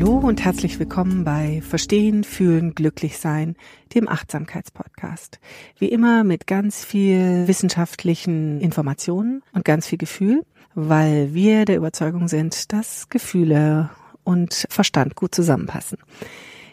Hallo 0.00 0.16
und 0.16 0.42
herzlich 0.42 0.78
willkommen 0.78 1.24
bei 1.24 1.60
Verstehen, 1.60 2.24
Fühlen, 2.24 2.74
Glücklich 2.74 3.18
Sein, 3.18 3.54
dem 3.94 4.08
Achtsamkeitspodcast. 4.08 5.40
Wie 5.78 5.88
immer 5.88 6.24
mit 6.24 6.46
ganz 6.46 6.82
viel 6.82 7.46
wissenschaftlichen 7.46 8.62
Informationen 8.62 9.42
und 9.52 9.66
ganz 9.66 9.86
viel 9.86 9.98
Gefühl, 9.98 10.42
weil 10.74 11.34
wir 11.34 11.66
der 11.66 11.76
Überzeugung 11.76 12.28
sind, 12.28 12.72
dass 12.72 13.10
Gefühle 13.10 13.90
und 14.24 14.66
Verstand 14.70 15.16
gut 15.16 15.34
zusammenpassen. 15.34 15.98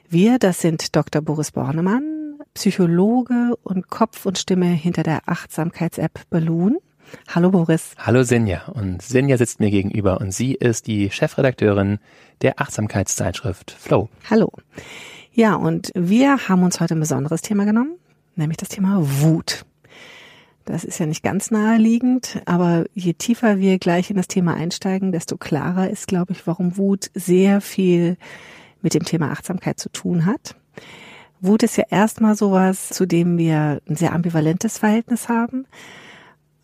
Wir, 0.08 0.39
das 0.39 0.62
sind 0.62 0.95
Dr. 0.95 1.22
Boris 1.22 1.52
Bornemann, 1.52 2.39
Psychologe 2.53 3.58
und 3.62 3.89
Kopf 3.89 4.25
und 4.25 4.38
Stimme 4.38 4.67
hinter 4.67 5.03
der 5.03 5.28
Achtsamkeits-App 5.28 6.30
Balloon 6.30 6.78
Hallo 7.27 7.52
Boris. 7.52 7.91
Hallo 7.97 8.23
Senja. 8.23 8.66
Und 8.67 9.02
Senja 9.02 9.38
sitzt 9.38 9.59
mir 9.59 9.72
gegenüber 9.72 10.19
und 10.22 10.33
sie 10.33 10.53
ist 10.53 10.88
die 10.88 11.09
Chefredakteurin 11.09 12.00
der 12.41 12.59
Achtsamkeitszeitschrift 12.59 13.72
Flow. 13.72 14.09
Hallo. 14.30 14.52
Ja, 15.31 15.55
und 15.55 15.91
wir 15.94 16.50
haben 16.50 16.63
uns 16.63 16.80
heute 16.80 16.95
ein 16.95 17.00
besonderes 17.00 17.41
Thema 17.41 17.66
genommen, 17.66 17.95
nämlich 18.35 18.58
das 18.58 18.69
Thema 18.69 18.97
Wut. 19.00 19.66
Das 20.66 20.83
ist 20.83 21.00
ja 21.00 21.05
nicht 21.05 21.23
ganz 21.23 21.50
naheliegend, 21.50 22.41
aber 22.45 22.85
je 22.94 23.13
tiefer 23.13 23.58
wir 23.58 23.80
gleich 23.80 24.09
in 24.09 24.17
das 24.17 24.28
Thema 24.28 24.55
einsteigen, 24.55 25.13
desto 25.13 25.38
klarer 25.38 25.89
ist, 25.89 26.08
glaube 26.08 26.33
ich, 26.33 26.45
warum 26.45 26.75
Wut 26.75 27.09
sehr 27.13 27.61
viel 27.61 28.17
mit 28.81 28.94
dem 28.94 29.05
Thema 29.05 29.31
Achtsamkeit 29.31 29.80
zu 29.80 29.89
tun 29.89 30.25
hat. 30.25 30.55
Wut 31.39 31.63
ist 31.63 31.78
ja 31.78 31.85
erstmal 31.89 32.35
sowas, 32.35 32.89
zu 32.89 33.05
dem 33.05 33.38
wir 33.38 33.80
ein 33.88 33.95
sehr 33.95 34.13
ambivalentes 34.13 34.78
Verhältnis 34.78 35.30
haben. 35.30 35.66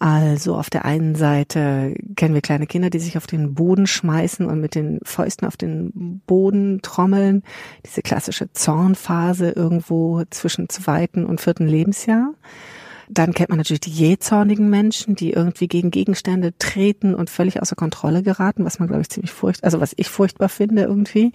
Also 0.04 0.58
auf 0.58 0.70
der 0.70 0.84
einen 0.84 1.16
Seite 1.16 1.96
kennen 2.18 2.34
wir 2.34 2.42
kleine 2.42 2.68
Kinder, 2.68 2.90
die 2.90 3.00
sich 3.00 3.16
auf 3.16 3.26
den 3.26 3.54
Boden 3.54 3.88
schmeißen 3.88 4.46
und 4.46 4.60
mit 4.60 4.76
den 4.76 5.00
Fäusten 5.04 5.48
auf 5.48 5.56
den 5.56 6.22
Boden 6.28 6.82
trommeln. 6.82 7.42
Diese 7.86 8.02
klassische 8.02 8.52
Zornphase 8.52 9.52
irgendwo 9.52 10.24
zwischen 10.30 10.68
zweiten 10.68 11.26
und 11.26 11.40
vierten 11.40 11.68
Lebensjahr. 11.68 12.34
Dann 13.08 13.34
kennt 13.34 13.48
man 13.48 13.60
natürlich 13.60 13.80
die 13.80 13.92
jähzornigen 13.92 14.70
Menschen, 14.70 15.16
die 15.16 15.32
irgendwie 15.32 15.70
gegen 15.70 15.90
Gegenstände 15.90 16.54
treten 16.58 17.16
und 17.16 17.30
völlig 17.30 17.62
außer 17.62 17.78
Kontrolle 17.78 18.24
geraten, 18.24 18.66
was 18.66 18.80
man, 18.80 18.90
glaube 18.90 19.04
ich, 19.04 19.10
ziemlich 19.10 19.32
furcht, 19.32 19.64
also 19.64 19.80
was 19.80 19.94
ich 19.96 20.10
furchtbar 20.10 20.50
finde 20.50 20.82
irgendwie. 20.82 21.32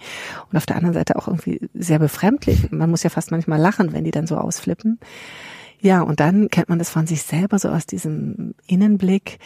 Und 0.50 0.58
auf 0.58 0.66
der 0.66 0.76
anderen 0.76 0.94
Seite 0.94 1.16
auch 1.16 1.26
irgendwie 1.26 1.70
sehr 1.72 2.00
befremdlich. 2.00 2.70
Man 2.70 2.90
muss 2.90 3.02
ja 3.02 3.08
fast 3.08 3.30
manchmal 3.30 3.60
lachen, 3.60 3.94
wenn 3.94 4.04
die 4.04 4.10
dann 4.10 4.26
so 4.26 4.36
ausflippen. 4.36 4.98
Ja, 5.80 6.02
und 6.02 6.20
dann 6.20 6.48
kennt 6.48 6.68
man 6.68 6.78
das 6.78 6.90
von 6.90 7.06
sich 7.06 7.22
selber 7.22 7.58
so 7.58 7.68
aus 7.68 7.86
diesem 7.86 8.54
Innenblick, 8.66 9.38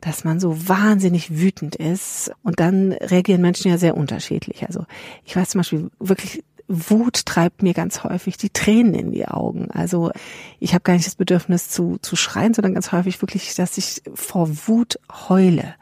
dass 0.00 0.24
man 0.24 0.40
so 0.40 0.68
wahnsinnig 0.68 1.38
wütend 1.38 1.76
ist. 1.76 2.30
Und 2.42 2.60
dann 2.60 2.92
reagieren 2.92 3.42
Menschen 3.42 3.70
ja 3.70 3.78
sehr 3.78 3.96
unterschiedlich. 3.96 4.66
Also 4.66 4.84
ich 5.24 5.36
weiß 5.36 5.50
zum 5.50 5.60
Beispiel 5.60 5.90
wirklich, 5.98 6.44
Wut 6.68 7.26
treibt 7.26 7.62
mir 7.62 7.74
ganz 7.74 8.02
häufig 8.02 8.36
die 8.36 8.50
Tränen 8.50 8.94
in 8.94 9.12
die 9.12 9.28
Augen. 9.28 9.70
Also 9.70 10.10
ich 10.58 10.74
habe 10.74 10.82
gar 10.82 10.94
nicht 10.94 11.06
das 11.06 11.14
Bedürfnis 11.14 11.68
zu, 11.68 11.98
zu 12.02 12.16
schreien, 12.16 12.54
sondern 12.54 12.74
ganz 12.74 12.92
häufig 12.92 13.22
wirklich, 13.22 13.54
dass 13.54 13.78
ich 13.78 14.02
vor 14.14 14.48
Wut 14.66 14.98
heule. 15.28 15.74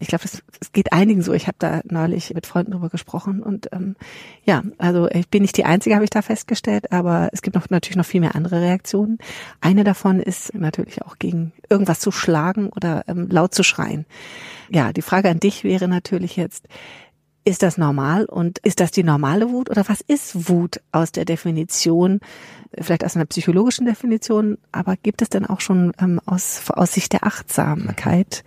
Ich 0.00 0.08
glaube, 0.08 0.24
es, 0.24 0.42
geht 0.72 0.92
einigen 0.92 1.22
so. 1.22 1.32
Ich 1.32 1.46
habe 1.46 1.56
da 1.58 1.80
neulich 1.84 2.32
mit 2.34 2.46
Freunden 2.46 2.72
drüber 2.72 2.88
gesprochen 2.88 3.42
und 3.42 3.68
ähm, 3.72 3.96
ja, 4.44 4.62
also 4.78 5.08
ich 5.08 5.28
bin 5.28 5.42
nicht 5.42 5.56
die 5.56 5.64
Einzige, 5.64 5.94
habe 5.94 6.04
ich 6.04 6.10
da 6.10 6.22
festgestellt, 6.22 6.92
aber 6.92 7.30
es 7.32 7.42
gibt 7.42 7.56
noch 7.56 7.68
natürlich 7.70 7.96
noch 7.96 8.06
viel 8.06 8.20
mehr 8.20 8.34
andere 8.34 8.60
Reaktionen. 8.60 9.18
Eine 9.60 9.84
davon 9.84 10.20
ist 10.20 10.54
natürlich 10.54 11.02
auch 11.02 11.18
gegen 11.18 11.52
irgendwas 11.68 12.00
zu 12.00 12.10
schlagen 12.10 12.68
oder 12.68 13.04
ähm, 13.08 13.28
laut 13.28 13.54
zu 13.54 13.62
schreien. 13.62 14.06
Ja, 14.70 14.92
die 14.92 15.02
Frage 15.02 15.30
an 15.30 15.40
dich 15.40 15.64
wäre 15.64 15.88
natürlich 15.88 16.36
jetzt, 16.36 16.68
ist 17.44 17.62
das 17.62 17.78
normal 17.78 18.26
und 18.26 18.58
ist 18.58 18.80
das 18.80 18.90
die 18.90 19.02
normale 19.02 19.50
Wut 19.50 19.70
oder 19.70 19.88
was 19.88 20.02
ist 20.02 20.48
Wut 20.48 20.80
aus 20.92 21.12
der 21.12 21.24
Definition, 21.24 22.20
vielleicht 22.78 23.04
aus 23.04 23.16
einer 23.16 23.24
psychologischen 23.24 23.86
Definition, 23.86 24.58
aber 24.70 24.96
gibt 24.96 25.22
es 25.22 25.30
denn 25.30 25.46
auch 25.46 25.60
schon 25.60 25.92
ähm, 25.98 26.20
aus, 26.26 26.60
aus 26.68 26.92
Sicht 26.92 27.14
der 27.14 27.24
Achtsamkeit 27.24 28.44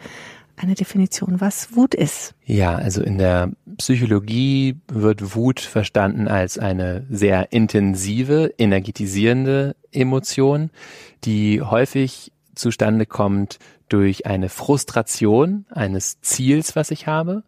eine 0.62 0.76
Definition, 0.76 1.42
was 1.42 1.76
Wut 1.76 1.94
ist. 1.94 2.36
Ja, 2.46 2.76
also 2.76 3.02
in 3.02 3.18
der 3.18 3.52
Psychologie 3.78 4.78
wird 4.88 5.36
Wut 5.36 5.60
verstanden 5.60 6.28
als 6.28 6.58
eine 6.58 7.06
sehr 7.10 7.52
intensive, 7.52 8.54
energetisierende 8.58 9.76
Emotion, 9.92 10.70
die 11.24 11.62
häufig 11.62 12.32
zustande 12.56 13.06
kommt 13.06 13.60
durch 13.90 14.26
eine 14.26 14.50
Frustration 14.50 15.66
eines 15.70 16.22
Ziels, 16.22 16.76
was 16.76 16.92
ich 16.92 17.08
habe, 17.08 17.44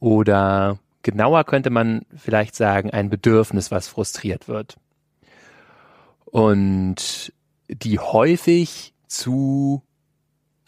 oder 0.00 0.78
genauer 1.02 1.44
könnte 1.44 1.70
man 1.70 2.02
vielleicht 2.16 2.54
sagen, 2.54 2.90
ein 2.90 3.10
Bedürfnis, 3.10 3.70
was 3.70 3.88
frustriert 3.88 4.48
wird. 4.48 4.76
Und 6.24 7.32
die 7.68 7.98
häufig 7.98 8.94
zu 9.06 9.82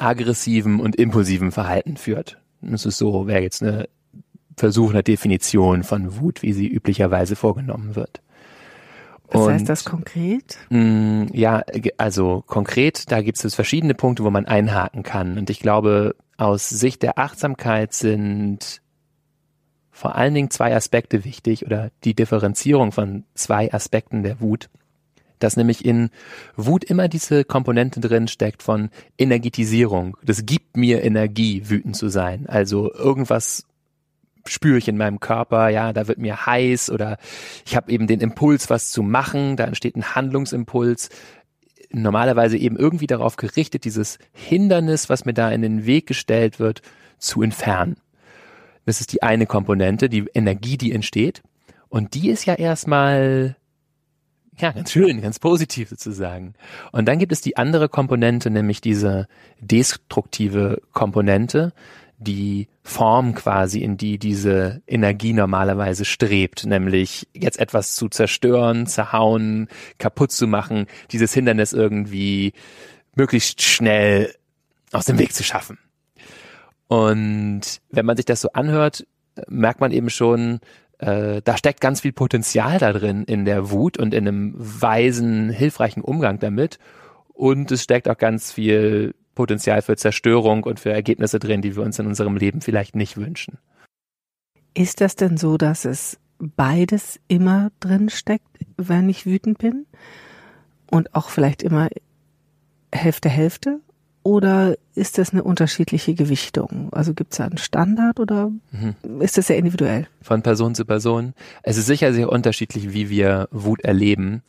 aggressivem 0.00 0.80
und 0.80 0.96
impulsivem 0.96 1.52
Verhalten 1.52 1.96
führt. 1.96 2.38
Das 2.60 2.86
ist 2.86 2.98
so, 2.98 3.26
wäre 3.26 3.42
jetzt 3.42 3.62
eine 3.62 3.88
Versuch 4.56 4.90
einer 4.90 5.02
Definition 5.02 5.82
von 5.82 6.18
Wut, 6.20 6.42
wie 6.42 6.52
sie 6.52 6.68
üblicherweise 6.68 7.36
vorgenommen 7.36 7.96
wird. 7.96 8.20
Was 9.30 9.42
und, 9.42 9.52
heißt 9.52 9.68
das 9.68 9.84
konkret? 9.84 10.58
Mh, 10.70 10.80
mm, 10.80 11.28
ja, 11.32 11.62
also 11.96 12.42
konkret, 12.46 13.10
da 13.10 13.22
gibt 13.22 13.42
es 13.42 13.54
verschiedene 13.54 13.94
Punkte, 13.94 14.24
wo 14.24 14.30
man 14.30 14.46
einhaken 14.46 15.02
kann. 15.02 15.38
Und 15.38 15.50
ich 15.50 15.60
glaube, 15.60 16.16
aus 16.36 16.68
Sicht 16.68 17.02
der 17.02 17.18
Achtsamkeit 17.18 17.92
sind 17.92 18.82
vor 19.90 20.16
allen 20.16 20.34
Dingen 20.34 20.50
zwei 20.50 20.74
Aspekte 20.74 21.24
wichtig 21.24 21.66
oder 21.66 21.90
die 22.04 22.14
Differenzierung 22.14 22.90
von 22.90 23.24
zwei 23.34 23.72
Aspekten 23.72 24.22
der 24.22 24.40
Wut 24.40 24.70
dass 25.40 25.56
nämlich 25.56 25.84
in 25.84 26.10
Wut 26.56 26.84
immer 26.84 27.08
diese 27.08 27.44
Komponente 27.44 28.00
drin 28.00 28.28
steckt 28.28 28.62
von 28.62 28.90
Energetisierung. 29.18 30.16
Das 30.22 30.46
gibt 30.46 30.76
mir 30.76 31.02
Energie, 31.02 31.68
wütend 31.68 31.96
zu 31.96 32.08
sein. 32.08 32.46
Also 32.46 32.92
irgendwas 32.92 33.66
spüre 34.46 34.78
ich 34.78 34.88
in 34.88 34.96
meinem 34.96 35.20
Körper, 35.20 35.68
ja, 35.68 35.92
da 35.92 36.08
wird 36.08 36.18
mir 36.18 36.46
heiß 36.46 36.90
oder 36.90 37.18
ich 37.66 37.76
habe 37.76 37.92
eben 37.92 38.06
den 38.06 38.20
Impuls, 38.20 38.70
was 38.70 38.90
zu 38.90 39.02
machen, 39.02 39.56
da 39.56 39.64
entsteht 39.64 39.96
ein 39.96 40.14
Handlungsimpuls, 40.14 41.10
normalerweise 41.92 42.56
eben 42.56 42.76
irgendwie 42.76 43.06
darauf 43.06 43.36
gerichtet, 43.36 43.84
dieses 43.84 44.18
Hindernis, 44.32 45.08
was 45.08 45.24
mir 45.24 45.34
da 45.34 45.50
in 45.50 45.62
den 45.62 45.86
Weg 45.86 46.06
gestellt 46.06 46.58
wird, 46.58 46.82
zu 47.18 47.42
entfernen. 47.42 47.96
Das 48.86 49.00
ist 49.00 49.12
die 49.12 49.22
eine 49.22 49.46
Komponente, 49.46 50.08
die 50.08 50.26
Energie, 50.34 50.78
die 50.78 50.92
entsteht. 50.92 51.42
Und 51.88 52.14
die 52.14 52.30
ist 52.30 52.46
ja 52.46 52.54
erstmal 52.54 53.56
ja, 54.58 54.72
ganz 54.72 54.92
schön, 54.92 55.22
ganz 55.22 55.38
positiv 55.38 55.88
sozusagen. 55.88 56.54
Und 56.92 57.06
dann 57.06 57.18
gibt 57.18 57.32
es 57.32 57.40
die 57.40 57.56
andere 57.56 57.88
Komponente, 57.88 58.50
nämlich 58.50 58.80
diese 58.80 59.28
destruktive 59.60 60.82
Komponente, 60.92 61.72
die 62.18 62.68
Form 62.82 63.34
quasi, 63.34 63.80
in 63.80 63.96
die 63.96 64.18
diese 64.18 64.82
Energie 64.86 65.32
normalerweise 65.32 66.04
strebt, 66.04 66.66
nämlich 66.66 67.26
jetzt 67.32 67.58
etwas 67.58 67.94
zu 67.94 68.08
zerstören, 68.08 68.86
zerhauen, 68.86 69.68
kaputt 69.98 70.30
zu 70.30 70.46
machen, 70.46 70.86
dieses 71.12 71.32
Hindernis 71.32 71.72
irgendwie 71.72 72.52
möglichst 73.14 73.62
schnell 73.62 74.34
aus 74.92 75.06
dem 75.06 75.18
Weg 75.18 75.32
zu 75.32 75.42
schaffen. 75.42 75.78
Und 76.88 77.80
wenn 77.90 78.04
man 78.04 78.16
sich 78.16 78.26
das 78.26 78.42
so 78.42 78.52
anhört, 78.52 79.06
merkt 79.48 79.80
man 79.80 79.92
eben 79.92 80.10
schon, 80.10 80.60
äh, 81.00 81.40
da 81.42 81.56
steckt 81.56 81.80
ganz 81.80 82.02
viel 82.02 82.12
Potenzial 82.12 82.78
da 82.78 82.92
drin 82.92 83.24
in 83.24 83.46
der 83.46 83.70
Wut 83.70 83.98
und 83.98 84.12
in 84.12 84.28
einem 84.28 84.54
weisen, 84.56 85.48
hilfreichen 85.48 86.02
Umgang 86.02 86.38
damit. 86.38 86.78
Und 87.32 87.70
es 87.72 87.82
steckt 87.82 88.06
auch 88.08 88.18
ganz 88.18 88.52
viel 88.52 89.14
Potenzial 89.34 89.80
für 89.80 89.96
Zerstörung 89.96 90.62
und 90.64 90.78
für 90.78 90.92
Ergebnisse 90.92 91.38
drin, 91.38 91.62
die 91.62 91.74
wir 91.74 91.82
uns 91.82 91.98
in 91.98 92.06
unserem 92.06 92.36
Leben 92.36 92.60
vielleicht 92.60 92.96
nicht 92.96 93.16
wünschen. 93.16 93.58
Ist 94.74 95.00
das 95.00 95.16
denn 95.16 95.38
so, 95.38 95.56
dass 95.56 95.86
es 95.86 96.18
beides 96.38 97.18
immer 97.28 97.70
drin 97.80 98.10
steckt, 98.10 98.58
wenn 98.76 99.08
ich 99.08 99.24
wütend 99.24 99.56
bin? 99.56 99.86
Und 100.90 101.14
auch 101.14 101.30
vielleicht 101.30 101.62
immer 101.62 101.88
Hälfte, 102.92 103.30
Hälfte? 103.30 103.80
Oder 104.22 104.76
ist 104.94 105.16
das 105.18 105.32
eine 105.32 105.42
unterschiedliche 105.42 106.14
Gewichtung? 106.14 106.92
Also 106.92 107.14
gibt 107.14 107.32
es 107.32 107.38
da 107.38 107.44
einen 107.44 107.58
Standard 107.58 108.20
oder 108.20 108.50
mhm. 108.70 109.20
ist 109.20 109.38
das 109.38 109.46
sehr 109.46 109.56
individuell? 109.56 110.06
Von 110.20 110.42
Person 110.42 110.74
zu 110.74 110.84
Person. 110.84 111.32
Es 111.62 111.78
ist 111.78 111.86
sicher 111.86 112.12
sehr 112.12 112.30
unterschiedlich, 112.30 112.92
wie 112.92 113.08
wir 113.08 113.48
Wut 113.50 113.80
erleben. 113.80 114.42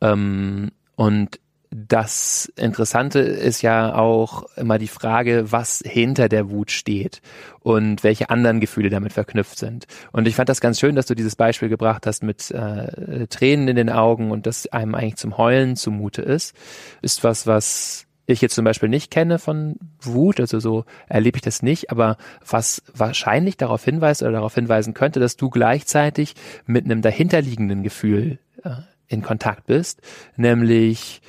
Ähm, 0.00 0.70
und 0.96 1.38
das 1.70 2.52
Interessante 2.56 3.20
ist 3.20 3.62
ja 3.62 3.94
auch 3.94 4.44
immer 4.56 4.78
die 4.78 4.88
Frage, 4.88 5.52
was 5.52 5.82
hinter 5.84 6.28
der 6.28 6.50
Wut 6.50 6.72
steht 6.72 7.20
und 7.60 8.02
welche 8.02 8.28
anderen 8.28 8.58
Gefühle 8.58 8.90
damit 8.90 9.12
verknüpft 9.12 9.58
sind. 9.58 9.86
Und 10.10 10.26
ich 10.26 10.34
fand 10.34 10.48
das 10.48 10.60
ganz 10.60 10.80
schön, 10.80 10.96
dass 10.96 11.06
du 11.06 11.14
dieses 11.14 11.36
Beispiel 11.36 11.68
gebracht 11.68 12.06
hast 12.06 12.24
mit 12.24 12.50
äh, 12.50 13.26
Tränen 13.28 13.68
in 13.68 13.76
den 13.76 13.90
Augen 13.90 14.32
und 14.32 14.46
dass 14.46 14.66
einem 14.66 14.96
eigentlich 14.96 15.16
zum 15.16 15.38
Heulen 15.38 15.76
zumute 15.76 16.22
ist. 16.22 16.56
Ist 17.02 17.22
was, 17.22 17.46
was 17.46 18.06
ich 18.32 18.40
jetzt 18.40 18.54
zum 18.54 18.64
Beispiel 18.64 18.88
nicht 18.88 19.10
kenne 19.10 19.38
von 19.38 19.76
Wut, 20.00 20.40
also 20.40 20.60
so 20.60 20.84
erlebe 21.08 21.36
ich 21.36 21.42
das 21.42 21.62
nicht, 21.62 21.90
aber 21.90 22.16
was 22.46 22.82
wahrscheinlich 22.94 23.56
darauf 23.56 23.84
hinweist 23.84 24.22
oder 24.22 24.32
darauf 24.32 24.54
hinweisen 24.54 24.94
könnte, 24.94 25.20
dass 25.20 25.36
du 25.36 25.50
gleichzeitig 25.50 26.34
mit 26.66 26.84
einem 26.84 27.02
dahinterliegenden 27.02 27.82
Gefühl 27.82 28.38
äh, 28.64 28.70
in 29.08 29.22
Kontakt 29.22 29.66
bist, 29.66 30.00
nämlich 30.36 31.22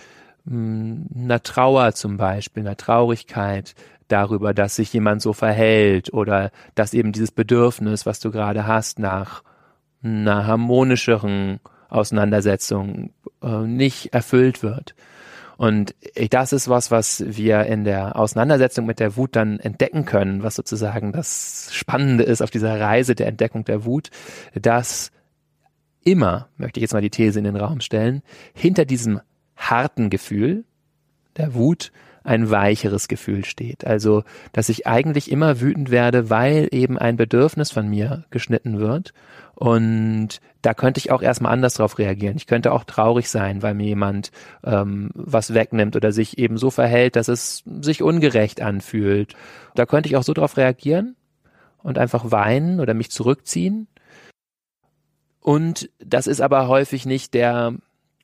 mh, 0.45 1.06
einer 1.15 1.44
Trauer 1.44 1.94
zum 1.94 2.18
Beispiel, 2.18 2.63
einer 2.63 2.77
Traurigkeit 2.77 3.75
darüber, 4.07 4.53
dass 4.53 4.75
sich 4.75 4.92
jemand 4.94 5.21
so 5.21 5.33
verhält 5.33 6.13
oder 6.13 6.51
dass 6.75 6.94
eben 6.94 7.12
dieses 7.12 7.31
Bedürfnis, 7.31 8.06
was 8.06 8.19
du 8.19 8.31
gerade 8.31 8.68
hast, 8.68 9.00
nach 9.00 9.44
einer 10.03 10.48
harmonischeren 10.48 11.59
Auseinandersetzung 11.89 13.12
äh, 13.42 13.62
nicht 13.62 14.13
erfüllt 14.13 14.63
wird. 14.63 14.95
Und 15.62 15.94
das 16.31 16.54
ist 16.54 16.69
was, 16.69 16.90
was 16.90 17.24
wir 17.24 17.68
in 17.68 17.84
der 17.84 18.16
Auseinandersetzung 18.16 18.88
mit 18.88 19.00
der 19.00 19.16
Wut 19.16 19.36
dann 19.36 19.60
entdecken 19.60 20.06
können, 20.06 20.42
was 20.42 20.56
sozusagen 20.56 21.12
das 21.12 21.69
Spannende 21.72 22.24
ist 22.24 22.42
auf 22.42 22.50
dieser 22.50 22.80
Reise 22.80 23.13
der 23.13 23.28
Entdeckung 23.28 23.63
der 23.63 23.86
Wut, 23.86 24.10
dass 24.60 25.12
immer, 26.04 26.50
möchte 26.58 26.80
ich 26.80 26.81
jetzt 26.81 26.94
mal 26.94 27.02
die 27.04 27.12
These 27.12 27.38
in 27.38 27.46
den 27.46 27.56
Raum 27.56 27.80
stellen, 27.80 28.24
hinter 28.56 28.86
diesem 28.86 29.22
harten 29.56 30.10
Gefühl 30.10 30.63
der 31.38 31.54
Wut 31.54 31.92
ein 32.23 32.50
weicheres 32.50 33.07
Gefühl 33.07 33.45
steht. 33.45 33.85
Also, 33.85 34.23
dass 34.51 34.69
ich 34.69 34.88
eigentlich 34.88 35.31
immer 35.31 35.59
wütend 35.59 35.91
werde, 35.91 36.29
weil 36.29 36.68
eben 36.71 36.97
ein 36.97 37.18
Bedürfnis 37.18 37.71
von 37.71 37.89
mir 37.89 38.25
geschnitten 38.29 38.79
wird 38.79 39.13
und 39.62 40.41
da 40.63 40.73
könnte 40.73 40.97
ich 40.97 41.12
auch 41.12 41.21
erstmal 41.21 41.53
anders 41.53 41.75
drauf 41.75 42.00
reagieren. 42.00 42.35
Ich 42.35 42.47
könnte 42.47 42.71
auch 42.71 42.83
traurig 42.83 43.29
sein, 43.29 43.62
weil 43.62 43.75
mir 43.75 43.85
jemand 43.85 44.31
ähm, 44.63 45.12
was 45.13 45.53
wegnimmt 45.53 45.95
oder 45.95 46.12
sich 46.12 46.39
eben 46.39 46.57
so 46.57 46.71
verhält, 46.71 47.15
dass 47.15 47.27
es 47.27 47.63
sich 47.79 48.01
ungerecht 48.01 48.59
anfühlt. 48.59 49.35
Da 49.75 49.85
könnte 49.85 50.09
ich 50.09 50.17
auch 50.17 50.24
so 50.24 50.33
drauf 50.33 50.57
reagieren 50.57 51.15
und 51.83 52.00
einfach 52.00 52.31
weinen 52.31 52.79
oder 52.79 52.95
mich 52.95 53.12
zurückziehen. 53.12 53.88
Und 55.41 55.91
das 56.03 56.25
ist 56.25 56.41
aber 56.41 56.67
häufig 56.67 57.06
nicht 57.06 57.35
der 57.35 57.75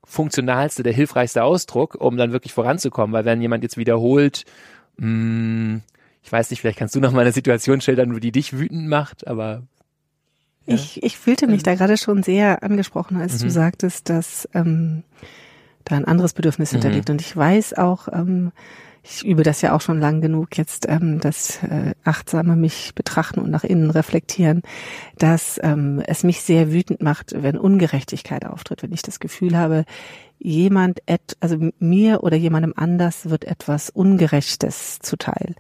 funktionalste, 0.08 0.82
der 0.82 0.94
hilfreichste 0.94 1.44
Ausdruck, 1.44 1.96
um 1.96 2.18
dann 2.18 2.32
wirklich 2.32 2.54
voranzukommen, 2.54 3.14
weil 3.14 3.26
wenn 3.26 3.42
jemand 3.42 3.62
jetzt 3.64 3.78
wiederholt, 3.78 4.46
mh, 4.98 5.06
hm, 5.06 5.82
ich 6.24 6.32
weiß 6.32 6.50
nicht, 6.50 6.62
vielleicht 6.62 6.80
kannst 6.80 6.96
du 6.96 7.00
noch 7.00 7.12
mal 7.12 7.22
eine 7.22 7.32
Situation 7.32 7.80
schildern, 7.80 8.20
die 8.20 8.32
dich 8.32 8.58
wütend 8.58 8.90
macht, 8.90 9.28
aber 9.28 9.64
ich, 10.66 11.02
ich 11.02 11.18
fühlte 11.18 11.48
mich 11.48 11.64
da 11.64 11.76
gerade 11.76 11.96
schon 11.96 12.24
sehr 12.24 12.62
angesprochen, 12.62 13.16
als 13.16 13.40
mhm. 13.40 13.46
du 13.46 13.52
sagtest, 13.52 14.10
dass 14.10 14.50
ähm, 14.54 15.04
da 15.86 15.96
ein 15.96 16.04
anderes 16.04 16.34
Bedürfnis 16.34 16.72
mhm. 16.72 16.76
hinterliegt. 16.76 17.10
Und 17.10 17.22
ich 17.22 17.36
weiß 17.36 17.76
auch, 17.76 18.10
ähm, 18.12 18.52
ich 19.10 19.26
übe 19.26 19.44
das 19.44 19.62
ja 19.62 19.74
auch 19.74 19.82
schon 19.82 20.00
lang 20.00 20.22
genug 20.22 20.58
jetzt, 20.58 20.88
ähm, 20.90 21.20
das 21.20 21.64
äh, 21.64 21.94
achtsame 22.04 22.56
mich 22.56 22.94
betrachten 22.94 23.40
und 23.40 23.50
nach 23.50 23.64
innen 23.64 23.90
reflektieren, 23.90 24.62
dass 25.18 25.60
ähm, 25.64 26.02
es 26.06 26.24
mich 26.24 26.42
sehr 26.42 26.72
wütend 26.72 27.02
macht, 27.02 27.34
wenn 27.42 27.58
Ungerechtigkeit 27.58 28.46
auftritt, 28.46 28.84
wenn 28.84 28.94
ich 28.94 29.02
das 29.02 29.20
Gefühl 29.20 29.58
habe, 29.58 29.86
jemand, 30.40 31.02
et, 31.06 31.38
also 31.40 31.58
mir 31.80 32.24
oder 32.24 32.36
jemandem 32.36 32.74
anders 32.76 33.30
wird 33.30 33.46
etwas 33.46 33.90
Ungerechtes 33.90 35.00
zuteil. 35.00 35.56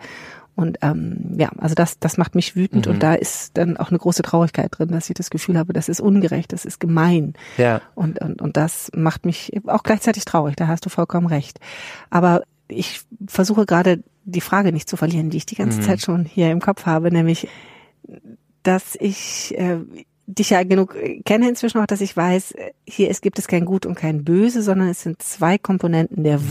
Und 0.55 0.79
ähm, 0.81 1.35
ja, 1.37 1.51
also 1.59 1.75
das, 1.75 1.99
das 1.99 2.17
macht 2.17 2.33
mich 2.33 2.55
wütend 2.55 2.87
mhm. 2.87 2.93
und 2.93 3.03
da 3.03 3.13
ist 3.13 3.57
dann 3.57 3.77
auch 3.77 3.89
eine 3.89 3.99
große 3.99 4.23
Traurigkeit 4.23 4.69
drin, 4.71 4.89
dass 4.89 5.07
ich 5.09 5.13
das 5.13 5.29
Gefühl 5.29 5.57
habe, 5.57 5.71
das 5.71 5.87
ist 5.87 6.01
ungerecht, 6.01 6.51
das 6.51 6.65
ist 6.65 6.79
gemein. 6.79 7.33
Ja. 7.57 7.81
Und, 7.93 8.19
und, 8.19 8.41
und 8.41 8.57
das 8.57 8.89
macht 8.95 9.25
mich 9.25 9.51
auch 9.67 9.83
gleichzeitig 9.83 10.25
traurig, 10.25 10.55
da 10.55 10.67
hast 10.67 10.83
du 10.85 10.89
vollkommen 10.89 11.27
recht. 11.27 11.59
Aber 12.09 12.41
ich 12.67 13.01
versuche 13.27 13.65
gerade 13.65 14.03
die 14.23 14.41
Frage 14.41 14.71
nicht 14.71 14.89
zu 14.89 14.97
verlieren, 14.97 15.29
die 15.29 15.37
ich 15.37 15.45
die 15.45 15.55
ganze 15.55 15.79
mhm. 15.79 15.83
Zeit 15.83 16.01
schon 16.01 16.25
hier 16.25 16.51
im 16.51 16.59
Kopf 16.59 16.85
habe, 16.85 17.11
nämlich, 17.11 17.47
dass 18.63 18.95
ich 18.99 19.57
äh, 19.57 19.79
dich 20.25 20.49
ja 20.49 20.63
genug 20.63 20.95
kenne 21.25 21.47
inzwischen 21.47 21.79
auch, 21.79 21.87
dass 21.87 22.01
ich 22.01 22.15
weiß, 22.15 22.53
hier 22.85 23.09
es 23.09 23.21
gibt 23.21 23.39
es 23.39 23.47
kein 23.47 23.65
Gut 23.65 23.85
und 23.85 23.95
kein 23.95 24.23
Böse, 24.23 24.61
sondern 24.61 24.89
es 24.89 25.01
sind 25.01 25.21
zwei 25.21 25.57
Komponenten 25.57 26.23
der 26.23 26.39
mhm. 26.39 26.49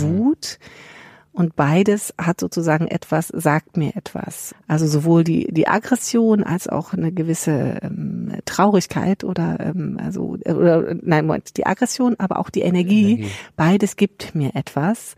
Und 1.36 1.54
beides 1.54 2.14
hat 2.16 2.40
sozusagen 2.40 2.86
etwas, 2.86 3.28
sagt 3.28 3.76
mir 3.76 3.94
etwas. 3.94 4.54
Also 4.68 4.86
sowohl 4.86 5.22
die, 5.22 5.52
die 5.52 5.68
Aggression 5.68 6.42
als 6.42 6.66
auch 6.66 6.94
eine 6.94 7.12
gewisse 7.12 7.76
ähm, 7.82 8.32
Traurigkeit 8.46 9.22
oder 9.22 9.60
ähm, 9.60 10.00
also 10.02 10.38
oder 10.46 10.94
nein, 10.94 11.26
Moment, 11.26 11.58
die 11.58 11.66
Aggression, 11.66 12.16
aber 12.18 12.38
auch 12.38 12.48
die 12.48 12.62
Energie. 12.62 13.16
Energie. 13.16 13.30
Beides 13.54 13.96
gibt 13.96 14.34
mir 14.34 14.54
etwas. 14.54 15.14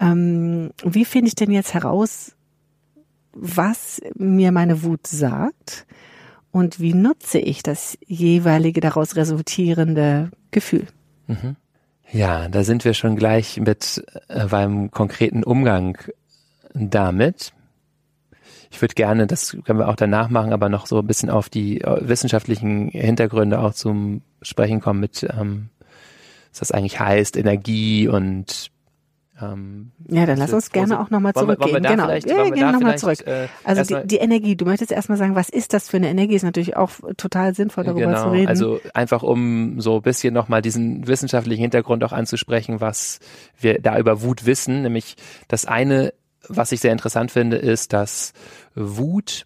Ähm, 0.00 0.72
wie 0.82 1.04
finde 1.04 1.28
ich 1.28 1.36
denn 1.36 1.52
jetzt 1.52 1.74
heraus, 1.74 2.34
was 3.32 4.00
mir 4.16 4.50
meine 4.50 4.82
Wut 4.82 5.06
sagt? 5.06 5.86
Und 6.50 6.80
wie 6.80 6.92
nutze 6.92 7.38
ich 7.38 7.62
das 7.62 7.96
jeweilige 8.04 8.80
daraus 8.80 9.14
resultierende 9.14 10.32
Gefühl? 10.50 10.88
Mhm. 11.28 11.54
Ja, 12.12 12.48
da 12.48 12.62
sind 12.62 12.84
wir 12.84 12.92
schon 12.92 13.16
gleich 13.16 13.58
mit 13.58 14.04
äh, 14.28 14.46
beim 14.46 14.90
konkreten 14.90 15.42
Umgang 15.42 15.96
damit. 16.74 17.54
Ich 18.70 18.82
würde 18.82 18.94
gerne, 18.94 19.26
das 19.26 19.56
können 19.64 19.78
wir 19.78 19.88
auch 19.88 19.96
danach 19.96 20.28
machen, 20.28 20.52
aber 20.52 20.68
noch 20.68 20.86
so 20.86 20.98
ein 20.98 21.06
bisschen 21.06 21.30
auf 21.30 21.48
die 21.48 21.80
äh, 21.80 22.06
wissenschaftlichen 22.06 22.90
Hintergründe 22.90 23.60
auch 23.60 23.72
zum 23.72 24.20
Sprechen 24.42 24.80
kommen 24.80 25.00
mit, 25.00 25.22
ähm, 25.22 25.70
was 26.50 26.58
das 26.58 26.72
eigentlich 26.72 27.00
heißt, 27.00 27.38
Energie 27.38 28.08
und 28.08 28.70
ähm, 29.42 29.90
ja, 30.08 30.26
dann 30.26 30.38
lass 30.38 30.52
uns 30.52 30.70
gerne 30.70 31.00
auch 31.00 31.10
nochmal 31.10 31.34
zurückgehen. 31.34 31.82
Genau, 31.82 32.08
ja, 32.08 32.18
gerne 32.50 32.72
nochmal 32.72 32.98
zurück. 32.98 33.26
Äh, 33.26 33.48
also 33.64 33.82
die, 33.82 34.06
die, 34.06 34.16
Energie, 34.18 34.56
du 34.56 34.64
möchtest 34.64 34.92
erstmal 34.92 35.18
sagen, 35.18 35.34
was 35.34 35.48
ist 35.48 35.72
das 35.72 35.88
für 35.88 35.96
eine 35.96 36.08
Energie? 36.08 36.34
Ist 36.34 36.42
natürlich 36.42 36.76
auch 36.76 36.90
total 37.16 37.54
sinnvoll, 37.54 37.84
darüber 37.84 38.06
genau, 38.06 38.22
zu 38.22 38.30
reden. 38.30 38.48
Also 38.48 38.80
einfach 38.94 39.22
um 39.22 39.80
so 39.80 39.96
ein 39.96 40.02
bisschen 40.02 40.32
nochmal 40.32 40.62
diesen 40.62 41.06
wissenschaftlichen 41.06 41.60
Hintergrund 41.60 42.04
auch 42.04 42.12
anzusprechen, 42.12 42.80
was 42.80 43.18
wir 43.58 43.80
da 43.80 43.98
über 43.98 44.22
Wut 44.22 44.46
wissen. 44.46 44.82
Nämlich 44.82 45.16
das 45.48 45.66
eine, 45.66 46.12
was 46.48 46.72
ich 46.72 46.80
sehr 46.80 46.92
interessant 46.92 47.30
finde, 47.30 47.56
ist, 47.56 47.92
dass 47.92 48.32
Wut 48.74 49.44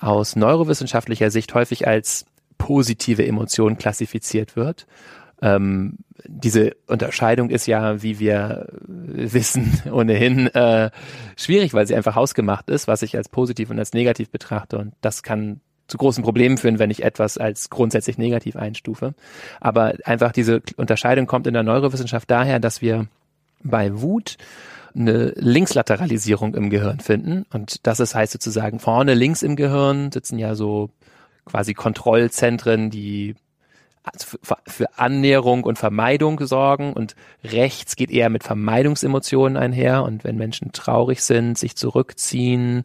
aus 0.00 0.36
neurowissenschaftlicher 0.36 1.30
Sicht 1.30 1.54
häufig 1.54 1.86
als 1.86 2.26
positive 2.58 3.26
Emotion 3.26 3.78
klassifiziert 3.78 4.56
wird 4.56 4.86
ähm, 5.40 5.98
diese 6.26 6.76
Unterscheidung 6.86 7.50
ist 7.50 7.66
ja, 7.66 8.02
wie 8.02 8.18
wir 8.18 8.66
wissen, 8.86 9.80
ohnehin 9.92 10.48
äh, 10.48 10.90
schwierig, 11.36 11.74
weil 11.74 11.86
sie 11.86 11.94
einfach 11.94 12.16
hausgemacht 12.16 12.70
ist, 12.70 12.88
was 12.88 13.02
ich 13.02 13.16
als 13.16 13.28
positiv 13.28 13.70
und 13.70 13.78
als 13.78 13.92
negativ 13.92 14.30
betrachte. 14.30 14.78
Und 14.78 14.94
das 15.00 15.22
kann 15.22 15.60
zu 15.86 15.96
großen 15.96 16.22
Problemen 16.22 16.58
führen, 16.58 16.78
wenn 16.78 16.90
ich 16.90 17.02
etwas 17.02 17.38
als 17.38 17.70
grundsätzlich 17.70 18.18
negativ 18.18 18.56
einstufe. 18.56 19.14
Aber 19.60 19.94
einfach 20.04 20.32
diese 20.32 20.62
Unterscheidung 20.76 21.26
kommt 21.26 21.46
in 21.46 21.54
der 21.54 21.62
Neurowissenschaft 21.62 22.30
daher, 22.30 22.60
dass 22.60 22.82
wir 22.82 23.06
bei 23.62 24.00
Wut 24.00 24.36
eine 24.94 25.32
Linkslateralisierung 25.36 26.54
im 26.54 26.70
Gehirn 26.70 27.00
finden. 27.00 27.46
Und 27.52 27.86
das 27.86 28.00
ist, 28.00 28.14
heißt 28.14 28.32
sozusagen, 28.32 28.80
vorne 28.80 29.14
links 29.14 29.42
im 29.42 29.56
Gehirn 29.56 30.12
sitzen 30.12 30.38
ja 30.38 30.54
so 30.54 30.90
quasi 31.44 31.72
Kontrollzentren, 31.72 32.90
die 32.90 33.34
für 34.66 34.98
Annäherung 34.98 35.64
und 35.64 35.78
Vermeidung 35.78 36.44
sorgen 36.46 36.92
und 36.92 37.14
rechts 37.44 37.96
geht 37.96 38.10
eher 38.10 38.30
mit 38.30 38.44
Vermeidungsemotionen 38.44 39.56
einher 39.56 40.04
und 40.04 40.24
wenn 40.24 40.36
Menschen 40.36 40.72
traurig 40.72 41.22
sind, 41.22 41.58
sich 41.58 41.76
zurückziehen, 41.76 42.84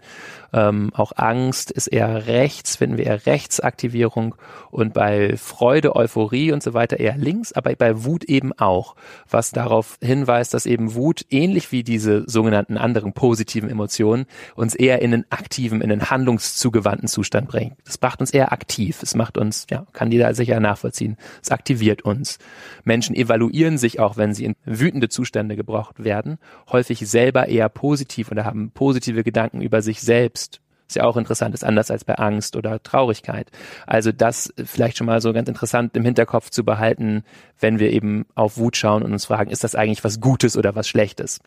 Ähm, 0.55 0.91
auch 0.93 1.13
Angst 1.15 1.71
ist 1.71 1.87
eher 1.87 2.27
rechts, 2.27 2.75
finden 2.75 2.97
wir 2.97 3.07
eher 3.07 3.25
Rechtsaktivierung 3.25 4.35
und 4.69 4.93
bei 4.93 5.35
Freude, 5.35 5.95
Euphorie 5.95 6.51
und 6.51 6.61
so 6.61 6.75
weiter 6.75 6.99
eher 6.99 7.17
links, 7.17 7.53
aber 7.53 7.75
bei 7.75 8.05
Wut 8.05 8.23
eben 8.25 8.53
auch, 8.59 8.95
was 9.27 9.51
darauf 9.51 9.97
hinweist, 9.99 10.53
dass 10.53 10.67
eben 10.67 10.93
Wut 10.93 11.25
ähnlich 11.31 11.71
wie 11.71 11.83
diese 11.83 12.29
sogenannten 12.29 12.77
anderen 12.77 13.13
positiven 13.13 13.67
Emotionen 13.67 14.27
uns 14.55 14.75
eher 14.75 15.01
in 15.01 15.11
einen 15.13 15.25
aktiven, 15.31 15.81
in 15.81 15.91
einen 15.91 16.11
handlungszugewandten 16.11 17.07
Zustand 17.07 17.47
bringt. 17.47 17.73
Das 17.85 17.99
macht 17.99 18.21
uns 18.21 18.29
eher 18.29 18.51
aktiv. 18.51 19.01
Es 19.01 19.15
macht 19.15 19.39
uns, 19.39 19.65
ja, 19.71 19.87
kann 19.91 20.11
jeder 20.11 20.35
sicher 20.35 20.59
nachvollziehen. 20.59 21.12
Es 21.41 21.51
aktiviert 21.51 22.03
uns. 22.03 22.39
Menschen 22.83 23.15
evaluieren 23.15 23.77
sich 23.77 23.99
auch, 23.99 24.17
wenn 24.17 24.33
sie 24.33 24.45
in 24.45 24.55
wütende 24.65 25.09
Zustände 25.09 25.55
gebracht 25.55 26.03
werden, 26.03 26.37
häufig 26.71 26.99
selber 27.09 27.47
eher 27.47 27.69
positiv 27.69 28.31
oder 28.31 28.45
haben 28.45 28.71
positive 28.71 29.23
Gedanken 29.23 29.61
über 29.61 29.81
sich 29.81 30.01
selbst. 30.01 30.61
Ist 30.87 30.97
ja 30.97 31.05
auch 31.05 31.17
interessant, 31.17 31.55
ist 31.55 31.63
anders 31.63 31.89
als 31.89 32.03
bei 32.03 32.15
Angst 32.15 32.55
oder 32.55 32.81
Traurigkeit. 32.83 33.49
Also 33.87 34.11
das 34.11 34.53
vielleicht 34.63 34.97
schon 34.97 35.07
mal 35.07 35.21
so 35.21 35.33
ganz 35.33 35.47
interessant 35.47 35.95
im 35.95 36.03
Hinterkopf 36.03 36.49
zu 36.49 36.63
behalten, 36.63 37.23
wenn 37.59 37.79
wir 37.79 37.91
eben 37.91 38.25
auf 38.35 38.57
Wut 38.57 38.77
schauen 38.77 39.01
und 39.01 39.13
uns 39.13 39.25
fragen, 39.25 39.49
ist 39.49 39.63
das 39.63 39.75
eigentlich 39.75 40.03
was 40.03 40.19
Gutes 40.19 40.57
oder 40.57 40.75
was 40.75 40.87
Schlechtes? 40.87 41.39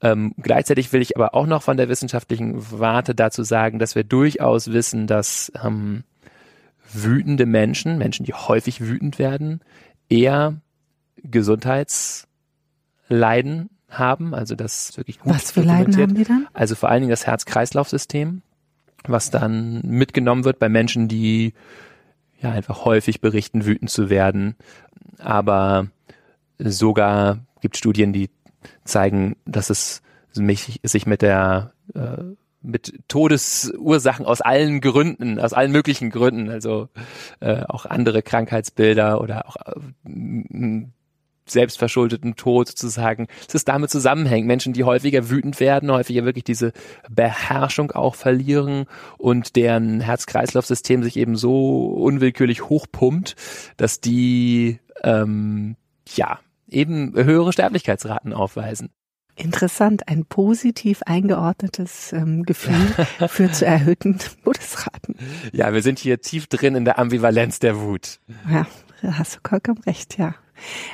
Ähm, 0.00 0.34
gleichzeitig 0.38 0.92
will 0.92 1.02
ich 1.02 1.16
aber 1.16 1.34
auch 1.34 1.46
noch 1.46 1.62
von 1.62 1.76
der 1.76 1.88
wissenschaftlichen 1.88 2.54
Warte 2.70 3.14
dazu 3.14 3.42
sagen, 3.42 3.78
dass 3.78 3.94
wir 3.94 4.04
durchaus 4.04 4.72
wissen, 4.72 5.06
dass 5.06 5.52
ähm, 5.62 6.04
wütende 7.02 7.46
Menschen, 7.46 7.98
Menschen, 7.98 8.24
die 8.24 8.34
häufig 8.34 8.80
wütend 8.80 9.18
werden, 9.18 9.60
eher 10.08 10.60
Gesundheitsleiden 11.22 13.70
haben, 13.88 14.34
also 14.34 14.54
das 14.54 14.96
wirklich 14.96 15.20
gut 15.20 15.34
Was 15.34 15.52
für 15.52 15.62
Leiden 15.62 15.96
haben 15.96 16.14
die 16.14 16.24
dann? 16.24 16.48
Also 16.52 16.74
vor 16.74 16.88
allen 16.88 17.02
Dingen 17.02 17.10
das 17.10 17.26
Herz-Kreislauf-System, 17.26 18.42
was 19.06 19.30
dann 19.30 19.80
mitgenommen 19.82 20.44
wird 20.44 20.58
bei 20.58 20.68
Menschen, 20.68 21.08
die 21.08 21.54
ja 22.40 22.50
einfach 22.50 22.84
häufig 22.84 23.20
berichten, 23.20 23.64
wütend 23.64 23.90
zu 23.90 24.10
werden. 24.10 24.56
Aber 25.18 25.86
sogar 26.58 27.38
gibt 27.60 27.76
Studien, 27.76 28.12
die 28.12 28.30
zeigen, 28.84 29.36
dass 29.44 29.70
es 29.70 30.02
sich 30.32 31.06
mit 31.06 31.22
der 31.22 31.72
äh, 31.94 32.24
mit 32.64 32.94
Todesursachen 33.08 34.26
aus 34.26 34.40
allen 34.40 34.80
Gründen, 34.80 35.38
aus 35.38 35.52
allen 35.52 35.70
möglichen 35.70 36.10
Gründen, 36.10 36.50
also 36.50 36.88
äh, 37.40 37.62
auch 37.68 37.86
andere 37.86 38.22
Krankheitsbilder 38.22 39.20
oder 39.20 39.48
auch 39.48 39.56
äh, 39.66 40.86
selbstverschuldeten 41.46 42.36
Tod 42.36 42.68
sozusagen, 42.68 43.26
dass 43.46 43.54
es 43.54 43.64
damit 43.64 43.90
zusammenhängt. 43.90 44.46
Menschen, 44.46 44.72
die 44.72 44.84
häufiger 44.84 45.28
wütend 45.28 45.60
werden, 45.60 45.90
häufiger 45.90 46.24
wirklich 46.24 46.44
diese 46.44 46.72
Beherrschung 47.10 47.92
auch 47.92 48.14
verlieren 48.14 48.86
und 49.18 49.56
deren 49.56 50.00
Herz-Kreislauf-System 50.00 51.02
sich 51.02 51.16
eben 51.16 51.36
so 51.36 51.86
unwillkürlich 51.86 52.64
hochpumpt, 52.64 53.36
dass 53.76 54.00
die 54.00 54.80
ähm, 55.02 55.76
ja 56.16 56.38
eben 56.68 57.14
höhere 57.14 57.52
Sterblichkeitsraten 57.52 58.32
aufweisen. 58.32 58.90
Interessant, 59.36 60.08
ein 60.08 60.24
positiv 60.24 61.02
eingeordnetes 61.06 62.12
ähm, 62.12 62.44
Gefühl 62.44 62.74
führt 63.28 63.54
zu 63.54 63.66
erhöhten 63.66 64.18
Todesraten. 64.44 65.16
Ja, 65.52 65.72
wir 65.72 65.82
sind 65.82 65.98
hier 65.98 66.20
tief 66.20 66.46
drin 66.46 66.76
in 66.76 66.84
der 66.84 66.98
Ambivalenz 66.98 67.58
der 67.58 67.80
Wut. 67.80 68.20
Ja, 68.48 68.66
hast 69.02 69.36
du 69.36 69.48
vollkommen 69.48 69.80
recht, 69.80 70.18
ja. 70.18 70.34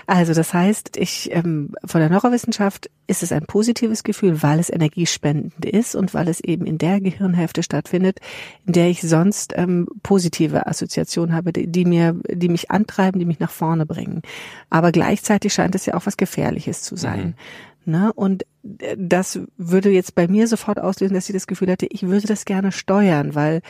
Also 0.07 0.33
das 0.33 0.55
heißt, 0.55 0.97
ich 0.97 1.31
ähm, 1.33 1.75
von 1.85 2.01
der 2.01 2.09
Neurowissenschaft 2.09 2.91
ist 3.07 3.23
es 3.23 3.33
ein 3.33 3.45
positives 3.45 4.05
Gefühl, 4.05 4.43
weil 4.43 4.59
es 4.59 4.71
energiespendend 4.71 5.65
ist 5.65 5.95
und 5.95 6.15
weil 6.15 6.29
es 6.29 6.41
eben 6.41 6.65
in 6.65 6.79
der 6.79 7.01
Gehirnhälfte 7.01 7.63
stattfindet, 7.63 8.21
in 8.67 8.73
der 8.73 8.89
ich 8.89 9.03
sonst 9.03 9.53
ähm, 9.57 9.87
positive 10.03 10.67
Assoziationen 10.67 11.35
habe, 11.35 11.53
die, 11.53 11.67
die 11.67 11.85
mir, 11.85 12.17
die 12.29 12.49
mich 12.49 12.71
antreiben, 12.71 13.19
die 13.19 13.27
mich 13.27 13.41
nach 13.41 13.51
vorne 13.51 13.85
bringen. 13.85 14.23
Aber 14.71 14.93
gleichzeitig 14.93 15.53
scheint 15.53 15.75
es 15.75 15.87
ja 15.87 15.95
auch 15.95 16.07
was 16.07 16.17
Gefährliches 16.17 16.83
zu 16.83 16.97
sein. 16.97 17.21
Mhm. 17.21 17.35
Ne? 17.85 18.13
Und 18.13 18.45
äh, 18.79 18.97
das 18.99 19.41
würde 19.57 19.91
jetzt 19.91 20.15
bei 20.15 20.29
mir 20.29 20.47
sofort 20.47 20.79
auslösen, 20.81 21.15
dass 21.15 21.29
ich 21.29 21.35
das 21.35 21.47
Gefühl 21.47 21.71
hatte, 21.71 21.87
ich 21.91 22.03
würde 22.03 22.27
das 22.27 22.45
gerne 22.45 22.73
steuern, 22.73 23.35
weil 23.35 23.63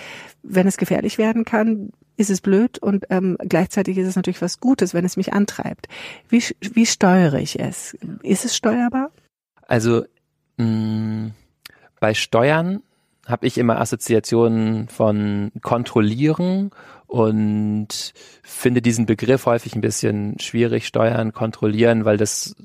wenn 0.43 0.67
es 0.67 0.77
gefährlich 0.77 1.19
werden 1.19 1.45
kann, 1.45 1.91
ist 2.17 2.31
es 2.31 2.41
blöd 2.41 2.79
und 2.79 3.07
ähm, 3.09 3.39
gleichzeitig 3.41 3.97
ist 3.97 4.07
es 4.07 4.17
natürlich 4.17 4.43
was 4.43 4.61
Gutes, 4.61 4.93
wenn 4.93 5.05
es 5.05 5.17
mich 5.17 5.33
antreibt. 5.33 5.89
Wie, 6.29 6.43
wie 6.61 6.87
steuere 6.87 7.39
ich 7.39 7.59
es? 7.59 7.97
Ist 8.23 8.45
es 8.45 8.55
steuerbar? 8.55 9.11
Also 9.67 10.05
mh, 10.59 10.67
mm, 10.67 11.35
bei 11.99 12.15
Steuern 12.15 12.83
habe 13.27 13.47
ich 13.47 13.59
immer 13.59 13.81
Assoziationen 13.81 14.89
von 14.89 15.53
kontrollieren 15.63 16.71
und 17.07 18.13
finde 18.43 18.83
diesen 18.83 19.07
Begriff 19.07 19.47
häufig 19.47 19.75
ein 19.75 19.81
bisschen 19.81 20.39
schwierig, 20.41 20.87
steuern, 20.87 21.33
kontrollieren, 21.33 22.05
weil 22.05 22.17
das 22.17 22.57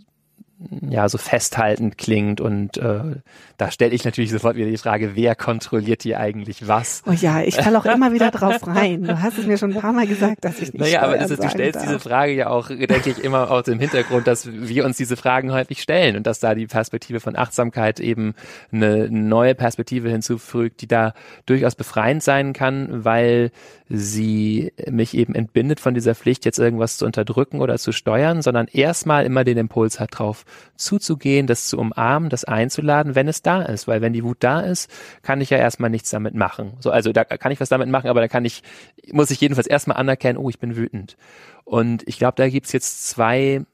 ja 0.89 1.09
so 1.09 1.17
festhaltend 1.17 1.97
klingt 1.97 2.39
und 2.39 2.77
äh, 2.77 3.17
da 3.57 3.71
stelle 3.71 3.93
ich 3.93 4.05
natürlich 4.05 4.31
sofort 4.31 4.55
wieder 4.55 4.69
die 4.69 4.77
Frage, 4.77 5.15
wer 5.15 5.35
kontrolliert 5.35 6.03
hier 6.03 6.19
eigentlich 6.19 6.67
was? 6.67 7.03
Oh 7.05 7.11
ja, 7.11 7.41
ich 7.41 7.55
falle 7.55 7.77
auch 7.77 7.85
immer 7.85 8.13
wieder 8.13 8.31
drauf 8.31 8.65
rein. 8.65 9.03
Du 9.03 9.21
hast 9.21 9.37
es 9.37 9.45
mir 9.45 9.57
schon 9.57 9.73
ein 9.73 9.81
paar 9.81 9.91
Mal 9.91 10.07
gesagt, 10.07 10.45
dass 10.45 10.55
ich 10.61 10.73
nicht 10.73 10.79
Naja, 10.79 11.01
aber 11.01 11.17
ist, 11.17 11.29
du 11.29 11.49
stellst 11.49 11.75
darf. 11.75 11.83
diese 11.83 11.99
Frage 11.99 12.33
ja 12.33 12.49
auch, 12.49 12.69
denke 12.69 13.09
ich, 13.09 13.23
immer 13.23 13.51
aus 13.51 13.65
dem 13.65 13.79
Hintergrund, 13.79 14.27
dass 14.27 14.47
wir 14.49 14.85
uns 14.85 14.97
diese 14.97 15.17
Fragen 15.17 15.51
häufig 15.51 15.81
stellen 15.81 16.15
und 16.15 16.25
dass 16.25 16.39
da 16.39 16.55
die 16.55 16.67
Perspektive 16.67 17.19
von 17.19 17.35
Achtsamkeit 17.35 17.99
eben 17.99 18.33
eine 18.71 19.09
neue 19.09 19.55
Perspektive 19.55 20.09
hinzufügt, 20.09 20.81
die 20.81 20.87
da 20.87 21.13
durchaus 21.45 21.75
befreiend 21.75 22.23
sein 22.23 22.53
kann, 22.53 23.03
weil 23.03 23.51
sie 23.87 24.73
mich 24.89 25.15
eben 25.15 25.35
entbindet 25.35 25.79
von 25.79 25.93
dieser 25.93 26.15
Pflicht, 26.15 26.45
jetzt 26.45 26.57
irgendwas 26.57 26.97
zu 26.97 27.05
unterdrücken 27.05 27.61
oder 27.61 27.77
zu 27.77 27.91
steuern, 27.91 28.41
sondern 28.41 28.67
erstmal 28.67 29.25
immer 29.25 29.43
den 29.43 29.57
Impuls 29.57 29.99
hat, 29.99 30.17
drauf 30.17 30.44
zuzugehen, 30.75 31.47
das 31.47 31.67
zu 31.67 31.77
umarmen, 31.77 32.29
das 32.29 32.43
einzuladen, 32.43 33.15
wenn 33.15 33.27
es 33.27 33.41
da 33.41 33.61
ist. 33.61 33.87
Weil 33.87 34.01
wenn 34.01 34.13
die 34.13 34.23
Wut 34.23 34.37
da 34.39 34.61
ist, 34.61 34.89
kann 35.21 35.41
ich 35.41 35.49
ja 35.49 35.57
erstmal 35.57 35.89
nichts 35.89 36.09
damit 36.09 36.35
machen. 36.35 36.73
So, 36.79 36.91
also 36.91 37.11
da 37.11 37.23
kann 37.23 37.51
ich 37.51 37.59
was 37.59 37.69
damit 37.69 37.89
machen, 37.89 38.09
aber 38.09 38.21
da 38.21 38.27
kann 38.27 38.45
ich, 38.45 38.63
muss 39.11 39.31
ich 39.31 39.41
jedenfalls 39.41 39.67
erstmal 39.67 39.97
anerkennen, 39.97 40.37
oh, 40.37 40.49
ich 40.49 40.59
bin 40.59 40.75
wütend. 40.75 41.17
Und 41.63 42.07
ich 42.07 42.17
glaube, 42.17 42.35
da 42.37 42.49
gibt's 42.49 42.71
jetzt 42.71 43.07
zwei 43.07 43.65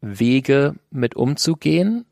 Wege 0.00 0.74
mit 0.90 1.16
umzugehen. 1.16 2.04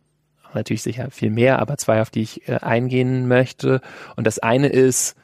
Natürlich 0.54 0.82
sicher 0.82 1.10
viel 1.10 1.30
mehr, 1.30 1.60
aber 1.60 1.78
zwei, 1.78 2.02
auf 2.02 2.10
die 2.10 2.22
ich 2.22 2.48
äh, 2.48 2.56
eingehen 2.56 3.26
möchte. 3.26 3.80
Und 4.16 4.26
das 4.26 4.38
eine 4.38 4.68
ist, 4.68 5.16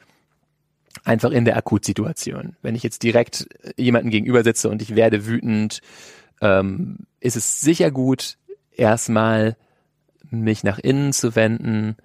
einfach 1.03 1.31
in 1.31 1.45
der 1.45 1.57
Akutsituation. 1.57 2.55
Wenn 2.61 2.75
ich 2.75 2.83
jetzt 2.83 3.03
direkt 3.03 3.47
jemanden 3.77 4.09
gegenüber 4.09 4.43
sitze 4.43 4.69
und 4.69 4.81
ich 4.81 4.95
werde 4.95 5.25
wütend, 5.25 5.81
ähm, 6.41 6.97
ist 7.19 7.35
es 7.35 7.61
sicher 7.61 7.91
gut, 7.91 8.37
erstmal 8.71 9.57
mich 10.29 10.63
nach 10.63 10.79
innen 10.79 11.13
zu 11.13 11.35
wenden, 11.35 11.97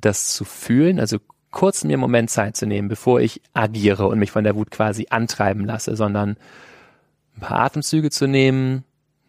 das 0.00 0.34
zu 0.34 0.44
fühlen, 0.44 1.00
also 1.00 1.18
kurz 1.50 1.84
mir 1.84 1.94
einen 1.94 2.00
Moment 2.00 2.30
Zeit 2.30 2.56
zu 2.56 2.66
nehmen, 2.66 2.88
bevor 2.88 3.20
ich 3.20 3.42
agiere 3.52 4.06
und 4.06 4.18
mich 4.18 4.30
von 4.30 4.44
der 4.44 4.56
Wut 4.56 4.70
quasi 4.70 5.06
antreiben 5.10 5.64
lasse, 5.64 5.96
sondern 5.96 6.36
ein 7.36 7.40
paar 7.40 7.60
Atemzüge 7.60 8.10
zu 8.10 8.26
nehmen, 8.26 8.84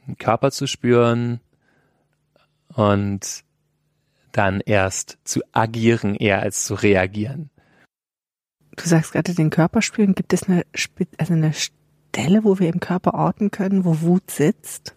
den 0.07 0.17
Körper 0.17 0.51
zu 0.51 0.67
spüren 0.67 1.39
und 2.69 3.43
dann 4.31 4.61
erst 4.61 5.19
zu 5.23 5.41
agieren, 5.51 6.15
eher 6.15 6.41
als 6.41 6.65
zu 6.65 6.73
reagieren. 6.73 7.49
Du 8.75 8.87
sagst 8.87 9.11
gerade 9.11 9.35
den 9.35 9.51
Körper 9.51 9.81
spüren. 9.81 10.15
Gibt 10.15 10.33
es 10.33 10.43
eine, 10.43 10.65
also 11.17 11.33
eine 11.33 11.53
Stelle, 12.13 12.43
wo 12.43 12.59
wir 12.59 12.71
im 12.71 12.79
Körper 12.79 13.15
orten 13.15 13.49
können, 13.49 13.85
wo 13.85 14.01
Wut 14.01 14.29
sitzt? 14.29 14.93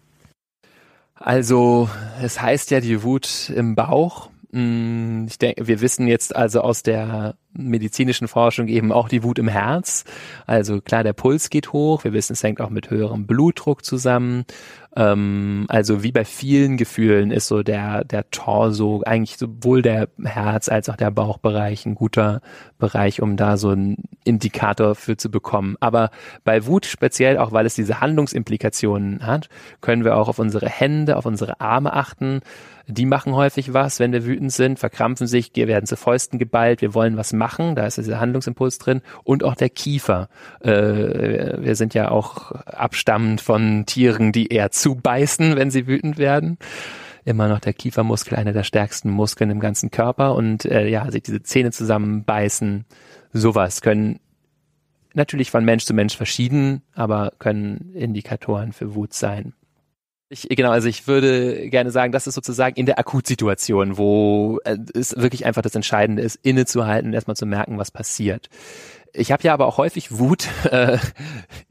Also, 1.15 1.89
es 2.21 2.39
heißt 2.39 2.69
ja 2.69 2.79
die 2.79 3.01
Wut 3.01 3.51
im 3.55 3.73
Bauch. 3.73 4.29
Mm, 4.51 5.25
ich 5.25 5.39
denke, 5.39 5.65
wir 5.65 5.81
wissen 5.81 6.05
jetzt 6.05 6.35
also 6.35 6.61
aus 6.61 6.83
der 6.83 7.35
medizinischen 7.57 8.27
Forschung 8.27 8.67
eben 8.67 8.91
auch 8.91 9.09
die 9.09 9.23
Wut 9.23 9.39
im 9.39 9.47
Herz. 9.47 10.05
Also 10.45 10.81
klar, 10.81 11.03
der 11.03 11.13
Puls 11.13 11.49
geht 11.49 11.73
hoch. 11.73 12.03
Wir 12.03 12.13
wissen, 12.13 12.33
es 12.33 12.43
hängt 12.43 12.61
auch 12.61 12.69
mit 12.69 12.89
höherem 12.89 13.27
Blutdruck 13.27 13.83
zusammen. 13.83 14.45
Ähm, 14.97 15.65
also 15.69 16.01
wie 16.01 16.11
bei 16.11 16.25
vielen 16.25 16.75
Gefühlen 16.75 17.29
ist 17.29 17.47
so 17.47 17.61
der, 17.61 18.03
der 18.03 18.29
Torso, 18.31 19.03
eigentlich 19.05 19.37
sowohl 19.37 19.83
der 19.83 20.09
Herz 20.23 20.69
als 20.69 20.89
auch 20.89 20.95
der 20.95 21.11
Bauchbereich 21.11 21.85
ein 21.85 21.93
guter 21.93 22.41
Bereich, 22.79 23.21
um 23.21 23.37
da 23.37 23.57
so 23.57 23.69
einen 23.69 24.03
Indikator 24.23 24.95
für 24.95 25.15
zu 25.15 25.29
bekommen. 25.29 25.75
Aber 25.79 26.09
bei 26.43 26.65
Wut 26.65 26.87
speziell, 26.87 27.37
auch 27.37 27.51
weil 27.51 27.67
es 27.67 27.75
diese 27.75 28.01
Handlungsimplikationen 28.01 29.25
hat, 29.25 29.49
können 29.81 30.03
wir 30.03 30.17
auch 30.17 30.29
auf 30.29 30.39
unsere 30.39 30.67
Hände, 30.67 31.17
auf 31.17 31.27
unsere 31.27 31.61
Arme 31.61 31.93
achten. 31.93 32.41
Die 32.87 33.05
machen 33.05 33.35
häufig 33.35 33.73
was, 33.73 33.99
wenn 33.99 34.13
wir 34.13 34.25
wütend 34.25 34.53
sind, 34.53 34.79
verkrampfen 34.79 35.27
sich, 35.27 35.51
werden 35.53 35.85
zu 35.85 35.97
Fäusten 35.97 36.39
geballt, 36.39 36.81
wir 36.81 36.93
wollen 36.93 37.17
was 37.17 37.33
machen, 37.33 37.46
da 37.75 37.85
ist 37.85 37.97
dieser 37.97 38.19
Handlungsimpuls 38.19 38.77
drin 38.77 39.01
und 39.23 39.43
auch 39.43 39.55
der 39.55 39.69
Kiefer. 39.69 40.29
Äh, 40.61 41.61
wir 41.61 41.75
sind 41.75 41.93
ja 41.93 42.09
auch 42.09 42.51
abstammend 42.51 43.41
von 43.41 43.85
Tieren, 43.85 44.31
die 44.31 44.47
eher 44.47 44.71
zubeißen, 44.71 45.55
wenn 45.55 45.71
sie 45.71 45.87
wütend 45.87 46.17
werden. 46.17 46.57
immer 47.25 47.49
noch 47.49 47.59
der 47.59 47.73
Kiefermuskel 47.73 48.37
einer 48.37 48.53
der 48.53 48.63
stärksten 48.63 49.09
Muskeln 49.09 49.49
im 49.49 49.59
ganzen 49.59 49.91
Körper 49.91 50.33
und 50.35 50.63
äh, 50.65 50.87
ja, 50.87 51.11
sich 51.11 51.23
diese 51.23 51.43
Zähne 51.43 51.71
zusammenbeißen, 51.71 52.85
sowas 53.33 53.81
können 53.81 54.19
natürlich 55.13 55.51
von 55.51 55.65
Mensch 55.65 55.83
zu 55.83 55.93
Mensch 55.93 56.15
verschieden, 56.15 56.83
aber 56.93 57.33
können 57.39 57.91
Indikatoren 57.93 58.71
für 58.71 58.95
Wut 58.95 59.13
sein. 59.13 59.53
Ich, 60.29 60.47
genau, 60.49 60.71
also 60.71 60.89
ich 60.89 61.07
würde 61.07 61.69
gerne 61.69 61.89
sagen, 61.89 62.11
das 62.11 62.27
ist 62.27 62.35
sozusagen 62.35 62.75
in 62.75 62.85
der 62.85 62.99
Akutsituation, 62.99 63.97
wo 63.97 64.59
äh, 64.65 64.77
es 64.93 65.15
wirklich 65.15 65.45
einfach 65.45 65.61
das 65.61 65.73
Entscheidende 65.73 66.21
ist, 66.21 66.37
innezuhalten 66.43 67.13
erstmal 67.13 67.37
zu 67.37 67.45
merken, 67.45 67.77
was 67.77 67.91
passiert. 67.91 68.49
Ich 69.13 69.31
habe 69.31 69.43
ja 69.43 69.53
aber 69.53 69.67
auch 69.67 69.77
häufig 69.77 70.17
Wut. 70.17 70.47
Äh, 70.71 70.97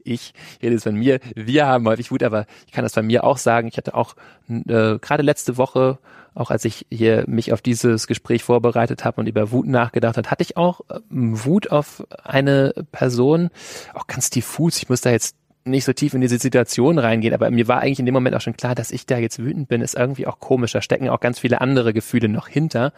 ich 0.03 0.33
rede 0.63 0.73
jetzt 0.73 0.83
von 0.83 0.95
mir. 0.95 1.19
Wir 1.35 1.67
haben 1.67 1.87
häufig 1.87 2.09
Wut, 2.09 2.23
aber 2.23 2.47
ich 2.65 2.71
kann 2.71 2.83
das 2.83 2.93
von 2.93 3.05
mir 3.05 3.23
auch 3.23 3.37
sagen. 3.37 3.67
Ich 3.67 3.77
hatte 3.77 3.93
auch 3.93 4.15
äh, 4.49 4.97
gerade 4.97 5.21
letzte 5.21 5.57
Woche, 5.57 5.99
auch 6.33 6.49
als 6.49 6.65
ich 6.65 6.87
hier 6.89 7.25
mich 7.27 7.53
auf 7.53 7.61
dieses 7.61 8.07
Gespräch 8.07 8.43
vorbereitet 8.43 9.05
habe 9.05 9.21
und 9.21 9.27
über 9.27 9.51
Wut 9.51 9.67
nachgedacht 9.67 10.17
habe, 10.17 10.31
hatte 10.31 10.41
ich 10.41 10.57
auch 10.57 10.81
äh, 10.89 10.99
Wut 11.09 11.69
auf 11.69 12.07
eine 12.23 12.73
Person, 12.91 13.49
auch 13.93 14.07
ganz 14.07 14.31
diffus. 14.31 14.77
Ich 14.77 14.89
muss 14.89 15.01
da 15.01 15.11
jetzt 15.11 15.35
nicht 15.67 15.85
so 15.85 15.93
tief 15.93 16.13
in 16.13 16.21
diese 16.21 16.37
Situation 16.37 16.99
reingehen, 16.99 17.33
aber 17.33 17.49
mir 17.51 17.67
war 17.67 17.81
eigentlich 17.81 17.99
in 17.99 18.05
dem 18.05 18.13
Moment 18.13 18.35
auch 18.35 18.41
schon 18.41 18.57
klar, 18.57 18.75
dass 18.75 18.91
ich 18.91 19.05
da 19.05 19.17
jetzt 19.17 19.39
wütend 19.39 19.67
bin, 19.67 19.81
ist 19.81 19.95
irgendwie 19.95 20.27
auch 20.27 20.39
komisch. 20.39 20.73
Da 20.73 20.81
stecken 20.81 21.09
auch 21.09 21.19
ganz 21.19 21.39
viele 21.39 21.61
andere 21.61 21.93
Gefühle 21.93 22.29
noch 22.29 22.47
hinter. 22.47 22.93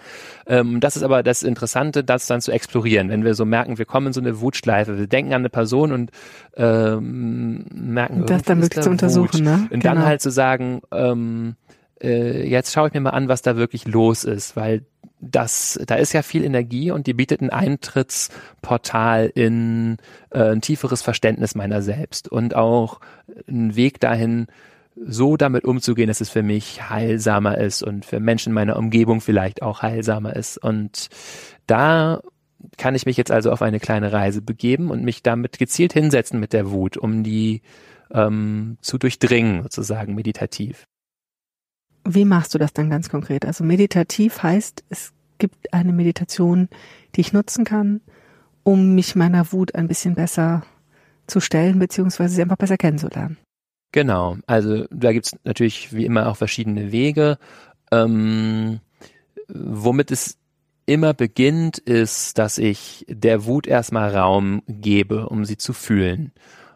Ähm, 0.47 0.79
das 0.79 0.95
ist 0.97 1.03
aber 1.03 1.23
das 1.23 1.43
Interessante, 1.43 2.03
das 2.03 2.27
dann 2.27 2.41
zu 2.41 2.51
explorieren. 2.51 3.09
Wenn 3.09 3.23
wir 3.23 3.33
so 3.33 3.45
merken, 3.45 3.77
wir 3.77 3.85
kommen 3.85 4.07
in 4.07 4.13
so 4.13 4.21
eine 4.21 4.41
Wutschleife, 4.41 4.97
wir 4.97 5.07
denken 5.07 5.33
an 5.33 5.41
eine 5.41 5.49
Person 5.49 5.91
und 5.91 6.11
ähm, 6.55 7.65
merken, 7.73 8.25
das 8.25 8.43
dann 8.43 8.61
wirklich 8.61 8.83
zu 8.83 8.89
untersuchen, 8.89 9.43
ne? 9.43 9.67
Und 9.71 9.81
genau. 9.81 9.95
dann 9.95 10.05
halt 10.05 10.21
zu 10.21 10.31
sagen, 10.31 10.81
ähm, 10.91 11.55
äh, 12.01 12.47
jetzt 12.47 12.73
schaue 12.73 12.88
ich 12.88 12.93
mir 12.93 13.01
mal 13.01 13.11
an, 13.11 13.27
was 13.27 13.41
da 13.41 13.57
wirklich 13.57 13.88
los 13.88 14.23
ist, 14.23 14.55
weil 14.55 14.83
das, 15.21 15.79
da 15.85 15.95
ist 15.95 16.13
ja 16.13 16.21
viel 16.21 16.43
Energie 16.43 16.91
und 16.91 17.07
die 17.07 17.13
bietet 17.13 17.41
ein 17.41 17.49
Eintrittsportal 17.49 19.31
in 19.33 19.97
äh, 20.31 20.51
ein 20.51 20.61
tieferes 20.61 21.01
Verständnis 21.01 21.55
meiner 21.55 21.81
selbst 21.81 22.29
und 22.29 22.55
auch 22.55 22.99
einen 23.47 23.75
Weg 23.75 23.99
dahin, 23.99 24.47
so 24.95 25.38
damit 25.38 25.63
umzugehen, 25.63 26.07
dass 26.07 26.21
es 26.21 26.29
für 26.29 26.43
mich 26.43 26.89
heilsamer 26.89 27.57
ist 27.57 27.83
und 27.83 28.05
für 28.05 28.19
Menschen 28.19 28.49
in 28.49 28.55
meiner 28.55 28.77
Umgebung 28.77 29.21
vielleicht 29.21 29.61
auch 29.61 29.81
heilsamer 29.81 30.35
ist. 30.35 30.57
Und 30.57 31.09
da 31.67 32.21
kann 32.77 32.95
ich 32.95 33.05
mich 33.05 33.17
jetzt 33.17 33.31
also 33.31 33.51
auf 33.51 33.61
eine 33.61 33.79
kleine 33.79 34.11
Reise 34.11 34.41
begeben 34.41 34.91
und 34.91 35.03
mich 35.03 35.23
damit 35.23 35.57
gezielt 35.57 35.93
hinsetzen 35.93 36.39
mit 36.39 36.53
der 36.53 36.71
Wut, 36.71 36.97
um 36.97 37.23
die 37.23 37.61
ähm, 38.11 38.77
zu 38.81 38.97
durchdringen, 38.97 39.63
sozusagen 39.63 40.15
meditativ. 40.15 40.85
Wie 42.11 42.25
machst 42.25 42.55
du 42.55 42.57
das 42.57 42.73
dann 42.73 42.89
ganz 42.89 43.07
konkret? 43.09 43.45
Also 43.45 43.63
meditativ 43.63 44.41
heißt, 44.41 44.83
es 44.89 45.13
gibt 45.37 45.71
eine 45.73 45.93
Meditation, 45.93 46.67
die 47.15 47.21
ich 47.21 47.33
nutzen 47.33 47.65
kann, 47.65 48.01
um 48.63 48.95
mich 48.95 49.15
meiner 49.15 49.51
Wut 49.51 49.75
ein 49.75 49.87
bisschen 49.87 50.15
besser 50.15 50.63
zu 51.27 51.39
stellen, 51.39 51.77
beziehungsweise 51.77 52.33
sie 52.33 52.41
einfach 52.41 52.57
besser 52.57 52.77
kennenzulernen. 52.77 53.37
Genau, 53.91 54.37
also 54.47 54.85
da 54.89 55.13
gibt's 55.13 55.35
natürlich 55.43 55.93
wie 55.93 56.05
immer 56.05 56.27
auch 56.27 56.37
verschiedene 56.37 56.91
Wege. 56.91 57.37
Ähm, 57.91 58.79
womit 59.47 60.09
es 60.09 60.37
immer 60.87 61.13
beginnt, 61.13 61.77
ist, 61.77 62.39
dass 62.39 62.57
ich 62.57 63.05
der 63.07 63.45
Wut 63.45 63.67
erstmal 63.67 64.15
Raum 64.15 64.63
gebe, 64.67 65.29
um 65.29 65.45
sie 65.45 65.57
zu 65.57 65.73
fühlen. 65.73 66.31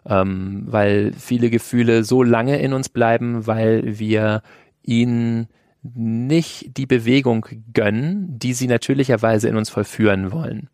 Ähm, 0.05 0.65
weil 0.67 1.11
viele 1.13 1.49
Gefühle 1.49 2.03
so 2.03 2.21
lange 2.21 2.59
in 2.59 2.73
uns 2.73 2.89
bleiben, 2.89 3.47
weil 3.47 3.97
wir 3.97 4.43
ihnen 4.83 5.47
nicht 5.81 6.77
die 6.77 6.85
Bewegung 6.85 7.45
gönnen, 7.73 8.39
die 8.39 8.53
sie 8.53 8.67
natürlicherweise 8.67 9.49
in 9.49 9.57
uns 9.57 9.69
vollführen 9.69 10.31
wollen. 10.31 10.69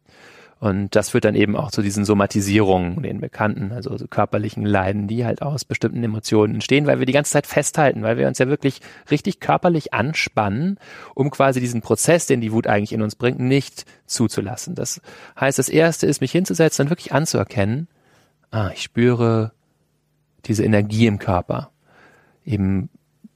Und 0.60 0.94
das 0.94 1.12
führt 1.12 1.24
dann 1.24 1.36
eben 1.36 1.56
auch 1.56 1.72
zu 1.72 1.82
diesen 1.82 2.04
Somatisierungen, 2.04 3.02
den 3.02 3.22
bekannten, 3.22 3.72
also 3.72 3.98
so 3.98 4.08
körperlichen 4.08 4.66
Leiden, 4.66 5.08
die 5.08 5.24
halt 5.24 5.42
aus 5.42 5.64
bestimmten 5.64 6.04
Emotionen 6.04 6.56
entstehen, 6.56 6.86
weil 6.86 7.00
wir 7.00 7.06
die 7.06 7.14
ganze 7.14 7.32
Zeit 7.32 7.48
festhalten, 7.48 8.04
weil 8.04 8.18
wir 8.18 8.28
uns 8.28 8.40
ja 8.40 8.50
wirklich 8.50 8.82
richtig 9.10 9.40
körperlich 9.40 9.94
anspannen, 9.94 10.78
um 11.16 11.32
quasi 11.32 11.62
diesen 11.62 11.82
Prozess, 11.82 12.28
den 12.28 12.42
die 12.42 12.52
Wut 12.52 12.68
eigentlich 12.68 12.92
in 12.92 13.02
uns 13.02 13.16
bringt, 13.16 13.40
nicht 13.40 13.86
zuzulassen. 14.06 14.76
Das 14.76 15.02
heißt, 15.40 15.58
das 15.58 15.70
erste 15.70 16.08
ist, 16.08 16.20
mich 16.20 16.34
hinzusetzen 16.34 16.86
und 16.86 16.90
wirklich 16.90 17.14
anzuerkennen, 17.14 17.88
ah, 18.52 18.70
ich 18.74 18.82
spüre 18.82 19.54
diese 20.44 20.66
Energie 20.66 21.08
im 21.08 21.20
Körper. 21.20 21.72
Eben 22.44 22.90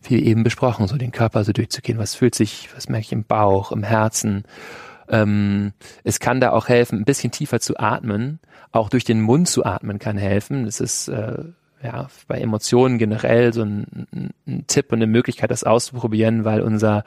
wie 0.09 0.23
eben 0.23 0.43
besprochen, 0.43 0.87
so 0.87 0.97
den 0.97 1.11
Körper 1.11 1.43
so 1.43 1.53
durchzugehen. 1.53 1.97
Was 1.97 2.15
fühlt 2.15 2.35
sich, 2.35 2.69
was 2.75 2.89
merke 2.89 3.05
ich 3.05 3.11
im 3.11 3.23
Bauch, 3.23 3.71
im 3.71 3.83
Herzen? 3.83 4.43
Ähm, 5.09 5.73
es 6.03 6.19
kann 6.19 6.39
da 6.39 6.51
auch 6.51 6.67
helfen, 6.67 6.99
ein 6.99 7.05
bisschen 7.05 7.31
tiefer 7.31 7.59
zu 7.59 7.77
atmen. 7.77 8.39
Auch 8.71 8.89
durch 8.89 9.03
den 9.03 9.21
Mund 9.21 9.47
zu 9.47 9.65
atmen 9.65 9.99
kann 9.99 10.17
helfen. 10.17 10.65
Das 10.65 10.79
ist 10.79 11.07
äh, 11.07 11.43
ja 11.83 12.07
bei 12.27 12.39
Emotionen 12.39 12.97
generell 12.97 13.53
so 13.53 13.63
ein, 13.63 14.33
ein 14.47 14.65
Tipp 14.67 14.91
und 14.91 14.99
eine 14.99 15.07
Möglichkeit, 15.07 15.51
das 15.51 15.63
auszuprobieren, 15.63 16.45
weil 16.45 16.61
unser 16.61 17.03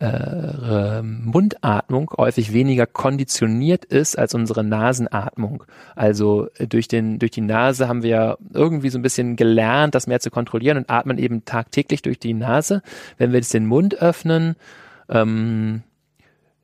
äh, 0.00 1.00
Mundatmung 1.02 2.10
häufig 2.16 2.52
weniger 2.52 2.86
konditioniert 2.86 3.84
ist 3.84 4.18
als 4.18 4.34
unsere 4.34 4.64
Nasenatmung. 4.64 5.64
Also 5.94 6.48
äh, 6.58 6.66
durch 6.66 6.88
den 6.88 7.18
durch 7.18 7.30
die 7.30 7.40
Nase 7.40 7.88
haben 7.88 8.02
wir 8.02 8.36
irgendwie 8.52 8.90
so 8.90 8.98
ein 8.98 9.02
bisschen 9.02 9.36
gelernt, 9.36 9.94
das 9.94 10.06
mehr 10.06 10.20
zu 10.20 10.30
kontrollieren 10.30 10.78
und 10.78 10.90
atmen 10.90 11.18
eben 11.18 11.44
tagtäglich 11.44 12.02
durch 12.02 12.18
die 12.18 12.34
Nase. 12.34 12.82
Wenn 13.16 13.30
wir 13.32 13.38
jetzt 13.38 13.54
den 13.54 13.66
Mund 13.66 13.94
öffnen, 13.94 14.56
ähm, 15.08 15.82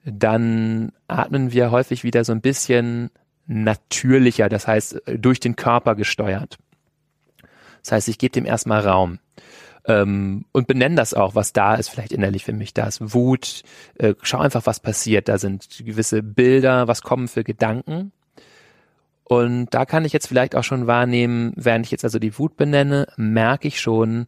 dann 0.05 0.93
atmen 1.07 1.53
wir 1.53 1.71
häufig 1.71 2.03
wieder 2.03 2.25
so 2.25 2.33
ein 2.33 2.41
bisschen 2.41 3.11
natürlicher, 3.47 4.49
das 4.49 4.67
heißt 4.67 5.07
äh, 5.07 5.19
durch 5.19 5.39
den 5.39 5.57
Körper 5.57 5.95
gesteuert. 5.95 6.59
Das 7.83 7.93
heißt, 7.93 8.09
ich 8.09 8.19
gebe 8.19 8.33
dem 8.33 8.47
erstmal 8.47 8.81
Raum 8.81 9.19
ähm, 9.87 10.45
und 10.53 10.66
benenne 10.66 10.95
das 10.95 11.14
auch, 11.14 11.35
was 11.35 11.53
da 11.53 11.75
ist, 11.75 11.88
vielleicht 11.88 12.12
innerlich 12.12 12.45
für 12.45 12.53
mich. 12.53 12.75
Da 12.75 12.87
ist 12.87 13.14
Wut, 13.14 13.62
äh, 13.99 14.14
schau 14.23 14.38
einfach, 14.38 14.66
was 14.66 14.81
passiert. 14.81 15.29
Da 15.29 15.38
sind 15.38 15.66
gewisse 15.85 16.23
Bilder, 16.23 16.88
was 16.88 17.03
kommen 17.03 17.29
für 17.29 17.45
Gedanken. 17.45 18.12
Und 19.25 19.68
da 19.71 19.85
kann 19.85 20.05
ich 20.05 20.12
jetzt 20.12 20.27
vielleicht 20.27 20.55
auch 20.57 20.64
schon 20.64 20.87
wahrnehmen, 20.87 21.53
während 21.57 21.87
ich 21.87 21.90
jetzt 21.92 22.05
also 22.05 22.18
die 22.18 22.38
Wut 22.38 22.57
benenne, 22.57 23.07
merke 23.16 23.68
ich 23.68 23.81
schon, 23.81 24.27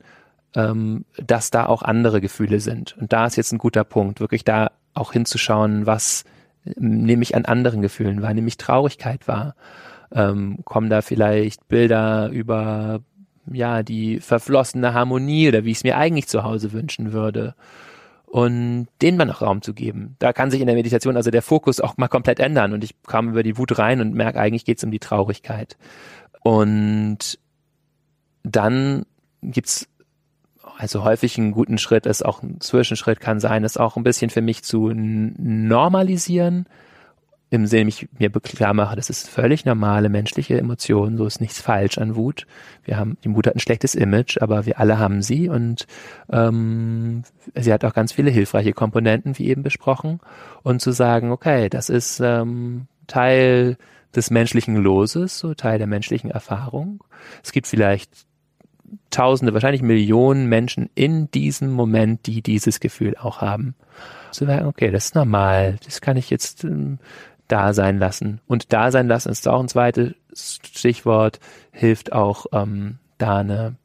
ähm, 0.55 1.05
dass 1.19 1.51
da 1.51 1.67
auch 1.67 1.83
andere 1.83 2.21
Gefühle 2.21 2.61
sind. 2.61 2.97
Und 2.99 3.13
da 3.13 3.27
ist 3.27 3.37
jetzt 3.37 3.53
ein 3.53 3.59
guter 3.59 3.85
Punkt, 3.85 4.21
wirklich 4.21 4.45
da 4.45 4.73
auch 4.95 5.13
hinzuschauen, 5.13 5.87
was 5.87 6.25
nehme 6.65 7.23
ich 7.23 7.35
an 7.35 7.45
anderen 7.45 7.83
Gefühlen 7.83 8.23
wahr, 8.23 8.33
nehme 8.33 8.49
ich 8.49 8.57
Traurigkeit 8.57 9.29
wahr. 9.29 9.55
Ähm, 10.13 10.61
kommen 10.65 10.91
da 10.91 11.03
vielleicht 11.03 11.69
Bilder 11.69 12.31
über 12.31 13.01
ja, 13.51 13.83
die 13.83 14.21
verflossene 14.21 14.95
Harmonie 14.95 15.49
oder 15.49 15.65
wie 15.65 15.71
ich 15.71 15.79
es 15.79 15.85
mir 15.85 15.97
eigentlich 15.97 16.29
zu 16.29 16.43
Hause 16.45 16.73
wünschen 16.73 17.13
würde. 17.13 17.55
Und 18.27 18.89
denen 19.01 19.17
mal 19.17 19.27
noch 19.27 19.43
Raum 19.43 19.63
zu 19.63 19.75
geben. 19.75 20.17
Da 20.19 20.33
kann 20.33 20.51
sich 20.51 20.61
in 20.61 20.67
der 20.67 20.75
Meditation 20.75 21.17
also 21.17 21.31
der 21.31 21.43
Fokus 21.43 21.79
auch 21.79 21.97
mal 21.99 22.09
komplett 22.09 22.41
ändern. 22.41 22.73
Und 22.73 22.83
ich 22.83 23.01
kam 23.07 23.29
über 23.29 23.45
die 23.45 23.57
Wut 23.57 23.79
rein 23.79 24.01
und 24.01 24.13
merke, 24.13 24.41
eigentlich 24.41 24.65
geht 24.65 24.79
es 24.79 24.85
um 24.85 24.91
die 24.91 24.99
Traurigkeit. 24.99 25.77
Und 26.43 27.39
dann 28.43 29.07
gibt's 29.41 29.89
also 30.79 31.05
häufig 31.05 31.39
einen 31.39 31.53
guten 31.53 31.79
Schritt, 31.79 32.07
ist 32.07 32.25
auch 32.25 32.43
ein 32.43 32.61
Zwischenschritt 32.61 33.21
kann 33.21 33.41
sein, 33.41 33.65
ist 33.65 33.79
auch 33.79 33.97
ein 33.97 34.03
bisschen 34.03 34.31
für 34.31 34.43
mich 34.43 34.65
zu 34.65 34.93
normalisieren, 34.93 36.67
im 37.55 37.67
Sinne 37.67 37.89
ich 37.89 38.09
mir 38.19 38.31
klar 38.31 38.75
mache, 38.75 38.97
das 38.97 39.11
ist 39.11 39.29
völlig 39.29 39.65
normale 39.65 40.09
menschliche 40.09 40.59
Emotion, 40.59 41.17
so 41.17 41.25
ist 41.25 41.41
nichts 41.41 41.61
falsch 41.61 41.99
an 41.99 42.17
Wut. 42.17 42.47
Wir 42.85 42.97
haben, 42.97 43.17
die 43.23 43.35
Wut 43.35 43.47
hat 43.47 43.55
ein 43.55 43.61
schlechtes 43.61 43.95
Image, 43.95 44.39
aber 44.41 44.67
wir 44.67 44.81
alle 44.81 44.99
haben 44.99 45.23
sie 45.23 45.49
und 45.49 45.87
ähm, 46.31 47.23
sie 47.55 47.73
hat 47.73 47.85
auch 47.85 47.95
ganz 47.95 48.13
viele 48.13 48.31
hilfreiche 48.31 48.73
Komponenten, 48.73 49.39
wie 49.39 49.47
eben 49.47 49.63
besprochen. 49.63 50.21
Und 50.65 50.83
zu 50.83 50.91
sagen, 50.91 51.31
okay, 51.31 51.69
das 51.69 51.89
ist 51.89 52.21
ähm, 52.21 52.89
Teil 53.07 53.77
des 54.17 54.31
menschlichen 54.31 54.77
Loses, 54.77 55.39
so 55.39 55.55
Teil 55.55 55.79
der 55.79 55.87
menschlichen 55.87 56.31
Erfahrung. 56.31 57.05
Es 57.43 57.53
gibt 57.53 57.67
vielleicht 57.67 58.11
Tausende, 59.11 59.55
wahrscheinlich 59.55 59.83
Millionen 59.83 60.49
Menschen 60.49 60.91
in 60.95 61.31
diesem 61.31 61.71
Moment, 61.71 62.27
die 62.27 62.43
dieses 62.43 62.81
Gefühl 62.81 63.17
auch 63.17 63.41
haben. 63.41 63.75
Zu 64.33 64.45
sagen, 64.45 64.67
okay, 64.67 64.91
das 64.91 65.07
ist 65.07 65.15
normal, 65.15 65.79
das 65.85 66.01
kann 66.01 66.17
ich 66.17 66.31
jetzt 66.31 66.65
ähm, 66.65 66.99
da 67.55 67.73
sein 67.73 68.01
lassen. 68.01 68.41
Und 68.49 68.73
da 68.73 68.91
sein 68.91 69.07
lassen 69.07 69.31
ist 69.31 69.47
auch 69.47 69.61
ein 69.61 69.69
zweites 69.69 70.15
Stichwort, 70.35 71.39
hilft 71.71 72.13
auch 72.13 72.47
ähm, 72.53 72.99
da 73.17 73.39
eine 73.39 73.77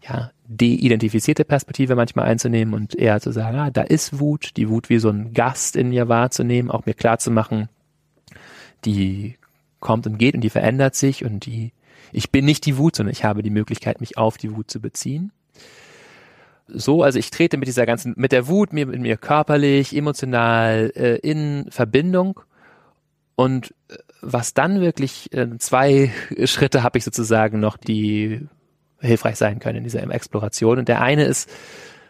ja, 0.00 0.30
de-identifizierte 0.46 1.44
Perspektive 1.44 1.94
manchmal 1.94 2.24
einzunehmen 2.24 2.72
und 2.72 2.94
eher 2.94 3.20
zu 3.20 3.32
sagen, 3.32 3.58
ah, 3.58 3.70
da 3.70 3.82
ist 3.82 4.18
Wut, 4.18 4.56
die 4.56 4.70
Wut 4.70 4.88
wie 4.88 4.98
so 4.98 5.10
ein 5.10 5.34
Gast 5.34 5.76
in 5.76 5.90
mir 5.90 6.08
wahrzunehmen, 6.08 6.70
auch 6.70 6.86
mir 6.86 6.94
klar 6.94 7.18
zu 7.18 7.30
machen, 7.30 7.68
die 8.86 9.36
kommt 9.78 10.06
und 10.06 10.16
geht 10.16 10.34
und 10.34 10.40
die 10.40 10.48
verändert 10.48 10.94
sich 10.94 11.22
und 11.22 11.44
die, 11.44 11.74
ich 12.12 12.30
bin 12.30 12.46
nicht 12.46 12.64
die 12.64 12.78
Wut, 12.78 12.96
sondern 12.96 13.12
ich 13.12 13.24
habe 13.24 13.42
die 13.42 13.50
Möglichkeit, 13.50 14.00
mich 14.00 14.16
auf 14.16 14.38
die 14.38 14.56
Wut 14.56 14.70
zu 14.70 14.80
beziehen. 14.80 15.32
so, 16.66 17.02
also 17.02 17.18
ich 17.18 17.30
trete 17.30 17.58
mit 17.58 17.68
dieser 17.68 17.84
ganzen, 17.84 18.14
mit 18.16 18.32
der 18.32 18.48
Wut 18.48 18.72
mir, 18.72 18.86
mit 18.86 19.02
mir 19.02 19.18
körperlich, 19.18 19.94
emotional 19.94 20.92
äh, 20.96 21.16
in 21.16 21.66
Verbindung 21.68 22.40
und 23.36 23.74
äh, 23.88 23.96
was 24.22 24.54
dann 24.54 24.80
wirklich 24.80 25.32
äh, 25.32 25.56
zwei 25.58 26.12
Schritte 26.44 26.82
habe 26.82 26.98
ich 26.98 27.04
sozusagen 27.04 27.60
noch, 27.60 27.76
die 27.76 28.48
hilfreich 29.00 29.36
sein 29.36 29.60
können 29.60 29.78
in 29.78 29.84
dieser 29.84 30.02
Exploration. 30.10 30.78
Und 30.78 30.88
der 30.88 31.00
eine 31.00 31.24
ist 31.24 31.48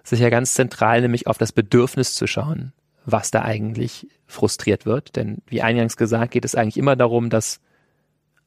sicher 0.05 0.31
ganz 0.31 0.55
zentral, 0.55 1.03
nämlich 1.03 1.27
auf 1.27 1.37
das 1.37 1.53
Bedürfnis 1.53 2.15
zu 2.15 2.27
schauen, 2.27 2.73
was 3.05 3.33
da 3.33 3.43
eigentlich 3.43 4.07
frustriert 4.27 4.87
wird. 4.87 5.17
Denn 5.17 5.43
wie 5.47 5.62
eingangs 5.62 5.97
gesagt, 5.97 6.31
geht 6.31 6.45
es 6.45 6.55
eigentlich 6.55 6.77
immer 6.77 6.97
darum, 6.97 7.29
dass 7.29 7.61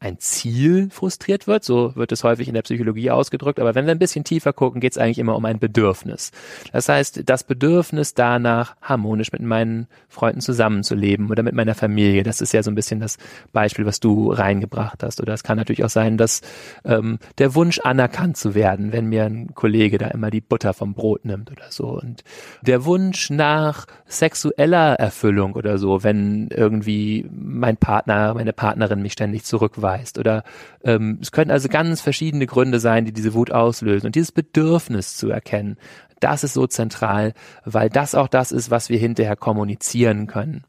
ein 0.02 0.18
Ziel 0.20 0.90
frustriert 0.92 1.46
wird, 1.46 1.66
so 1.66 1.94
wird 1.96 2.14
es 2.14 2.24
häufig 2.24 2.48
in 2.48 2.54
der 2.54 2.62
Psychologie 2.62 3.12
ausgedrückt, 3.12 3.60
aber 3.60 3.76
wenn 3.76 3.86
wir 3.86 3.92
ein 3.92 4.00
bisschen 4.00 4.24
tiefer 4.24 4.54
gucken, 4.54 4.80
geht 4.80 4.94
es 4.94 4.98
eigentlich 4.98 5.20
immer 5.20 5.36
um 5.36 5.44
ein 5.44 5.60
Bedürfnis. 5.60 6.32
Das 6.72 6.88
heißt, 6.88 7.24
das 7.26 7.44
Bedürfnis 7.44 8.14
danach, 8.14 8.78
harmonisch 8.82 9.34
mit 9.34 9.42
meinen 9.42 9.88
Freunden 10.08 10.40
zusammenzuleben 10.40 11.30
oder 11.30 11.44
mit 11.44 11.54
meiner 11.54 11.76
Familie, 11.76 12.24
das 12.24 12.40
ist 12.40 12.54
ja 12.54 12.64
so 12.64 12.72
ein 12.72 12.76
bisschen 12.76 13.02
das 13.02 13.18
Beispiel, 13.52 13.86
was 13.86 14.00
du 14.00 14.32
reingebracht 14.32 15.04
hast. 15.04 15.20
Oder 15.20 15.34
es 15.34 15.44
kann 15.44 15.58
natürlich 15.58 15.84
auch 15.84 15.90
sein, 15.90 16.18
dass 16.18 16.42
ähm, 16.86 17.20
der 17.38 17.54
Wunsch 17.56 17.80
anerkannt 17.80 18.38
zu 18.38 18.56
werden, 18.56 18.94
wenn 18.94 19.08
mir 19.08 19.26
ein 19.26 19.54
Kollege 19.54 19.98
da 19.98 20.08
immer 20.08 20.30
die 20.32 20.42
Butter 20.42 20.74
vom 20.74 20.94
Brot 20.94 21.26
nimmt 21.26 21.52
oder 21.52 21.72
so. 21.72 21.88
Und 21.88 22.24
der 22.62 22.86
Wunsch 22.86 23.30
nach 23.32 23.86
sexueller 24.06 24.94
Erfüllung 24.94 25.54
oder 25.54 25.78
so, 25.78 26.04
wenn 26.04 26.48
irgendwie 26.52 27.30
mein 27.30 27.76
Partner, 27.76 28.34
meine 28.34 28.54
Partnerin 28.54 29.02
mich 29.02 29.14
ständig 29.14 29.44
zurückweist 29.44 29.89
zuweist 29.90 30.18
oder 30.18 30.44
ähm, 30.84 31.20
es 31.22 31.32
können 31.32 31.52
also 31.52 31.68
ganz 31.70 32.02
verschiedene 32.02 32.46
Gründe 32.46 32.80
sein, 32.80 33.06
die 33.06 33.14
diese 33.14 33.34
Wut 33.34 33.52
auslösen 33.52 34.08
und 34.08 34.16
dieses 34.16 34.32
Bedürfnis 34.32 35.18
zu 35.18 35.30
erkennen, 35.30 35.78
das 36.20 36.44
ist 36.44 36.54
so 36.54 36.68
zentral, 36.68 37.34
weil 37.64 37.90
das 37.90 38.16
auch 38.16 38.28
das 38.28 38.52
ist, 38.52 38.72
was 38.72 38.90
wir 38.90 39.00
hinterher 39.00 39.36
kommunizieren 39.36 40.28
können. 40.28 40.64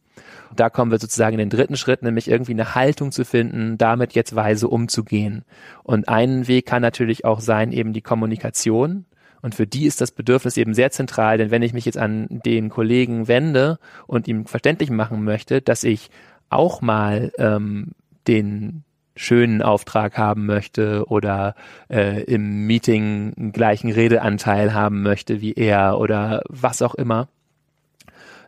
Und 0.51 0.61
da 0.61 0.71
kommen 0.71 0.91
wir 0.91 0.99
sozusagen 0.99 1.35
in 1.35 1.39
den 1.39 1.51
dritten 1.51 1.77
Schritt, 1.77 2.03
nämlich 2.03 2.29
irgendwie 2.29 2.53
eine 2.53 2.75
Haltung 2.75 3.11
zu 3.13 3.25
finden, 3.25 3.79
damit 3.79 4.13
jetzt 4.13 4.35
weise 4.35 4.69
umzugehen. 4.69 5.45
Und 5.83 6.09
ein 6.09 6.47
Weg 6.47 6.67
kann 6.67 6.83
natürlich 6.83 7.25
auch 7.25 7.41
sein, 7.41 7.73
eben 7.73 7.93
die 7.93 8.03
Kommunikation. 8.03 9.07
Und 9.43 9.55
für 9.55 9.67
die 9.67 9.87
ist 9.87 10.01
das 10.01 10.13
Bedürfnis 10.13 10.57
eben 10.57 10.75
sehr 10.75 10.91
zentral, 10.91 11.39
denn 11.39 11.51
wenn 11.51 11.63
ich 11.63 11.73
mich 11.73 11.85
jetzt 11.87 11.99
an 11.99 12.27
den 12.45 12.69
Kollegen 12.69 13.27
wende 13.27 13.79
und 14.07 14.29
ihm 14.29 14.47
verständlich 14.47 14.91
machen 14.91 15.25
möchte, 15.25 15.63
dass 15.63 15.83
ich 15.83 16.11
auch 16.51 16.83
mal 16.83 17.33
ähm, 17.39 17.93
den 18.27 18.85
schönen 19.17 19.63
Auftrag 19.63 20.17
haben 20.17 20.47
möchte 20.47 21.05
oder 21.07 21.55
äh, 21.89 22.23
im 22.25 22.67
Meeting 22.67 23.35
einen 23.37 23.53
gleichen 23.53 23.91
Redeanteil 23.91 24.73
haben 24.73 25.03
möchte 25.03 25.41
wie 25.41 25.53
er 25.53 25.99
oder 25.99 26.43
was 26.49 26.83
auch 26.83 26.95
immer, 26.95 27.29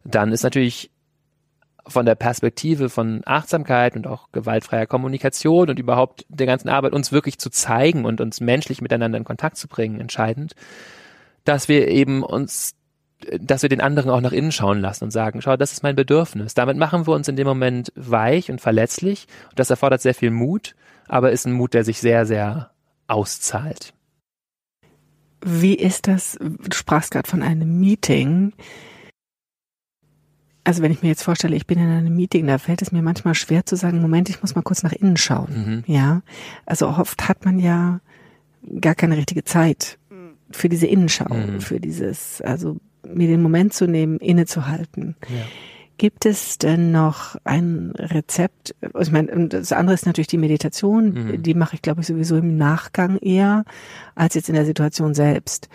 dann 0.05 0.33
ist 0.33 0.43
natürlich 0.43 0.91
von 1.87 2.07
der 2.07 2.15
Perspektive 2.15 2.89
von 2.89 3.23
Achtsamkeit 3.25 3.97
und 3.97 4.07
auch 4.07 4.31
gewaltfreier 4.33 4.87
Kommunikation 4.87 5.69
und 5.69 5.79
überhaupt 5.79 6.25
der 6.29 6.47
ganzen 6.47 6.69
Arbeit 6.69 6.93
uns 6.93 7.13
wirklich 7.13 7.39
zu 7.39 7.51
zeigen 7.51 8.05
und 8.05 8.21
uns 8.21 8.41
menschlich 8.41 8.81
miteinander 8.81 9.19
in 9.19 9.25
Kontakt 9.25 9.57
zu 9.57 9.69
bringen 9.69 10.01
entscheidend, 10.01 10.55
dass 11.45 11.69
wir 11.69 11.89
eben 11.89 12.23
uns 12.23 12.75
dass 13.41 13.63
wir 13.63 13.69
den 13.69 13.81
anderen 13.81 14.11
auch 14.11 14.21
nach 14.21 14.33
innen 14.33 14.53
schauen 14.53 14.81
lassen 14.81 15.05
und 15.05 15.11
sagen, 15.11 15.43
schau, 15.43 15.57
das 15.57 15.73
ist 15.73 15.83
mein 15.83 15.97
Bedürfnis. 15.97 16.55
Damit 16.55 16.77
machen 16.77 17.07
wir 17.07 17.15
uns 17.15 17.29
in 17.29 17.37
dem 17.37 17.47
Moment 17.47 17.93
weich 17.95 18.51
und 18.51 18.61
verletzlich. 18.61 19.27
Und 19.51 19.59
das 19.59 19.71
erfordert 19.71 20.01
sehr 20.01 20.15
viel 20.15 20.31
Mut, 20.31 20.75
aber 21.09 21.33
ist 21.33 21.47
ein 21.47 21.53
Mut, 21.53 21.75
der 21.75 21.85
sich 21.85 21.99
sehr, 21.99 22.27
sehr 22.27 22.71
auszahlt. 23.07 23.95
Wie 25.45 25.75
ist 25.75 26.07
das? 26.07 26.39
Du 26.41 26.75
sprachst 26.77 27.11
gerade 27.11 27.29
von 27.29 27.43
einem 27.43 27.81
Meeting. 27.81 28.53
Also 30.65 30.83
wenn 30.83 30.93
ich 30.93 31.03
mir 31.03 31.09
jetzt 31.09 31.25
vorstelle, 31.25 31.57
ich 31.57 31.67
bin 31.67 31.79
in 31.79 31.89
einem 31.89 32.15
Meeting, 32.15 32.47
da 32.47 32.59
fällt 32.59 32.83
es 32.83 32.93
mir 32.93 33.03
manchmal 33.03 33.35
schwer 33.35 33.67
zu 33.67 33.75
sagen, 33.75 34.01
Moment, 34.01 34.29
ich 34.29 34.41
muss 34.41 34.55
mal 34.55 34.63
kurz 34.63 34.85
nach 34.85 34.93
innen 34.93 35.17
schauen. 35.17 35.85
Mhm. 35.87 35.93
Ja. 35.93 36.23
Also 36.67 36.89
oft 36.89 37.29
hat 37.29 37.45
man 37.45 37.59
ja 37.59 38.01
gar 38.81 38.95
keine 38.95 39.17
richtige 39.17 39.43
Zeit 39.43 39.99
für 40.53 40.69
diese 40.69 40.87
Innenschau, 40.87 41.35
mhm. 41.35 41.61
für 41.61 41.81
dieses, 41.81 42.41
also 42.43 42.77
mir 43.15 43.29
den 43.29 43.43
Moment 43.43 43.73
zu 43.73 43.87
nehmen, 43.87 44.19
innezuhalten. 44.19 45.17
Ja. 45.29 45.45
Gibt 45.99 46.27
es 46.27 46.59
denn 46.59 46.91
noch 46.91 47.37
ein 47.45 47.93
Rezept? 47.97 48.75
Also 48.93 49.09
ich 49.09 49.13
meine, 49.13 49.49
das 49.49 49.73
andere 49.73 49.95
ist 49.95 50.07
natürlich 50.07 50.27
die 50.27 50.39
Meditation. 50.39 51.13
Mhm. 51.13 51.43
Die 51.43 51.55
mache 51.55 51.77
ich, 51.77 51.83
glaube 51.83 52.01
ich, 52.01 52.09
sowieso 52.09 52.37
im 52.39 52.57
Nachgang 52.57 53.19
eher 53.19 53.65
als 54.15 54.35
jetzt 54.35 54.49
in 54.49 54.55
der 54.55 54.65
Situation 54.65 55.15
selbst. 55.15 55.69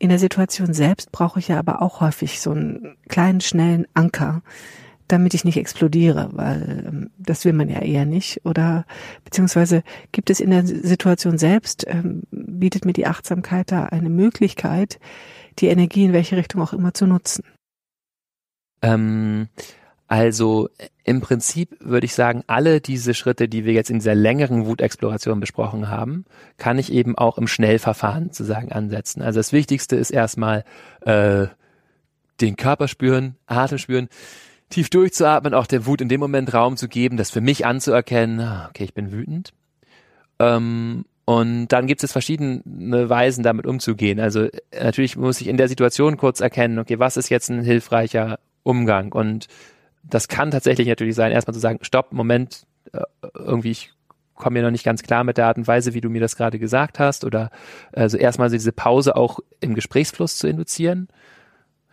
In 0.00 0.08
der 0.08 0.18
Situation 0.18 0.74
selbst 0.74 1.12
brauche 1.12 1.38
ich 1.38 1.48
ja 1.48 1.58
aber 1.58 1.82
auch 1.82 2.00
häufig 2.00 2.40
so 2.40 2.50
einen 2.50 2.96
kleinen, 3.08 3.40
schnellen 3.40 3.86
Anker, 3.94 4.42
damit 5.06 5.34
ich 5.34 5.44
nicht 5.44 5.56
explodiere, 5.56 6.30
weil 6.32 6.84
ähm, 6.88 7.10
das 7.18 7.44
will 7.44 7.52
man 7.52 7.68
ja 7.68 7.80
eher 7.80 8.04
nicht. 8.04 8.44
Oder 8.44 8.84
beziehungsweise 9.24 9.82
gibt 10.12 10.30
es 10.30 10.40
in 10.40 10.50
der 10.50 10.66
Situation 10.66 11.38
selbst, 11.38 11.86
ähm, 11.88 12.22
bietet 12.30 12.84
mir 12.84 12.94
die 12.94 13.06
Achtsamkeit 13.06 13.70
da 13.70 13.84
eine 13.84 14.10
Möglichkeit, 14.10 14.98
die 15.58 15.68
Energie 15.68 16.04
in 16.04 16.12
welche 16.12 16.36
Richtung 16.36 16.62
auch 16.62 16.72
immer 16.72 16.94
zu 16.94 17.06
nutzen? 17.06 17.44
Ähm, 18.82 19.48
also 20.06 20.70
im 21.04 21.20
Prinzip 21.20 21.76
würde 21.80 22.06
ich 22.06 22.14
sagen, 22.14 22.42
alle 22.46 22.80
diese 22.80 23.12
Schritte, 23.12 23.48
die 23.48 23.64
wir 23.64 23.74
jetzt 23.74 23.90
in 23.90 23.98
dieser 23.98 24.14
längeren 24.14 24.66
Wutexploration 24.66 25.38
besprochen 25.38 25.88
haben, 25.88 26.24
kann 26.56 26.78
ich 26.78 26.92
eben 26.92 27.16
auch 27.18 27.36
im 27.36 27.46
Schnellverfahren 27.46 28.28
sozusagen 28.28 28.72
ansetzen. 28.72 29.20
Also 29.20 29.38
das 29.38 29.52
Wichtigste 29.52 29.96
ist 29.96 30.10
erstmal 30.10 30.64
äh, 31.02 31.48
den 32.40 32.56
Körper 32.56 32.88
spüren, 32.88 33.36
Atem 33.46 33.78
spüren, 33.78 34.08
tief 34.70 34.88
durchzuatmen, 34.88 35.54
auch 35.54 35.66
der 35.66 35.86
Wut 35.86 36.00
in 36.00 36.08
dem 36.08 36.20
Moment 36.20 36.54
Raum 36.54 36.76
zu 36.76 36.88
geben, 36.88 37.16
das 37.16 37.30
für 37.30 37.40
mich 37.40 37.66
anzuerkennen, 37.66 38.40
ah, 38.40 38.68
okay, 38.70 38.84
ich 38.84 38.94
bin 38.94 39.12
wütend. 39.12 39.52
Ähm, 40.38 41.04
und 41.28 41.68
dann 41.68 41.86
gibt 41.86 42.02
es 42.02 42.10
verschiedene 42.10 43.10
Weisen, 43.10 43.44
damit 43.44 43.66
umzugehen. 43.66 44.18
Also 44.18 44.48
natürlich 44.72 45.14
muss 45.14 45.42
ich 45.42 45.48
in 45.48 45.58
der 45.58 45.68
Situation 45.68 46.16
kurz 46.16 46.40
erkennen, 46.40 46.78
okay, 46.78 46.98
was 46.98 47.18
ist 47.18 47.28
jetzt 47.28 47.50
ein 47.50 47.60
hilfreicher 47.60 48.38
Umgang? 48.62 49.12
Und 49.12 49.46
das 50.02 50.28
kann 50.28 50.50
tatsächlich 50.50 50.88
natürlich 50.88 51.14
sein, 51.14 51.30
erstmal 51.30 51.52
zu 51.52 51.60
sagen, 51.60 51.80
stopp, 51.82 52.14
Moment, 52.14 52.62
äh, 52.94 53.02
irgendwie, 53.34 53.72
ich 53.72 53.90
komme 54.36 54.54
mir 54.54 54.62
noch 54.62 54.70
nicht 54.70 54.86
ganz 54.86 55.02
klar 55.02 55.22
mit 55.22 55.36
der 55.36 55.48
Art 55.48 55.58
und 55.58 55.68
Weise, 55.68 55.92
wie 55.92 56.00
du 56.00 56.08
mir 56.08 56.22
das 56.22 56.34
gerade 56.34 56.58
gesagt 56.58 56.98
hast. 56.98 57.26
Oder 57.26 57.50
also 57.92 58.16
erstmal 58.16 58.48
diese 58.48 58.72
Pause 58.72 59.14
auch 59.14 59.40
im 59.60 59.74
Gesprächsfluss 59.74 60.38
zu 60.38 60.48
induzieren. 60.48 61.08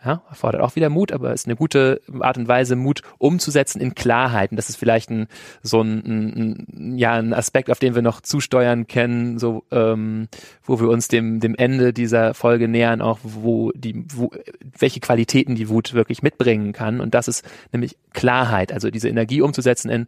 Ja, 0.06 0.22
erfordert 0.28 0.62
auch 0.62 0.76
wieder 0.76 0.88
Mut, 0.88 1.10
aber 1.10 1.32
ist 1.32 1.46
eine 1.46 1.56
gute 1.56 2.00
Art 2.20 2.38
und 2.38 2.46
Weise, 2.46 2.76
Mut 2.76 3.02
umzusetzen 3.18 3.80
in 3.80 3.96
Klarheiten. 3.96 4.54
Das 4.54 4.68
ist 4.68 4.76
vielleicht 4.76 5.10
ein, 5.10 5.26
so 5.62 5.80
ein, 5.80 6.66
ein, 6.76 6.96
ja, 6.96 7.14
ein 7.14 7.34
Aspekt, 7.34 7.72
auf 7.72 7.80
den 7.80 7.96
wir 7.96 8.02
noch 8.02 8.20
zusteuern 8.20 8.86
können, 8.86 9.40
so, 9.40 9.64
ähm, 9.72 10.28
wo 10.62 10.78
wir 10.78 10.90
uns 10.90 11.08
dem, 11.08 11.40
dem 11.40 11.56
Ende 11.56 11.92
dieser 11.92 12.34
Folge 12.34 12.68
nähern, 12.68 13.02
auch 13.02 13.18
wo 13.24 13.72
die, 13.74 14.04
wo, 14.14 14.30
welche 14.78 15.00
Qualitäten 15.00 15.56
die 15.56 15.68
Wut 15.68 15.92
wirklich 15.92 16.22
mitbringen 16.22 16.72
kann. 16.72 17.00
Und 17.00 17.14
das 17.16 17.26
ist 17.26 17.44
nämlich 17.72 17.96
Klarheit, 18.12 18.72
also 18.72 18.90
diese 18.90 19.08
Energie 19.08 19.40
umzusetzen 19.40 19.90
in, 19.90 20.06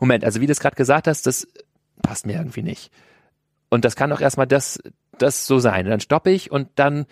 Moment, 0.00 0.24
also 0.24 0.40
wie 0.40 0.46
du 0.46 0.52
es 0.52 0.60
gerade 0.60 0.74
gesagt 0.74 1.06
hast, 1.06 1.28
das 1.28 1.46
passt 2.02 2.26
mir 2.26 2.34
irgendwie 2.34 2.62
nicht. 2.62 2.90
Und 3.68 3.84
das 3.84 3.94
kann 3.94 4.10
auch 4.12 4.20
erstmal 4.20 4.48
das, 4.48 4.80
das 5.18 5.46
so 5.46 5.60
sein. 5.60 5.84
Und 5.86 5.90
dann 5.90 6.00
stoppe 6.00 6.30
ich 6.30 6.50
und 6.50 6.68
dann 6.74 7.06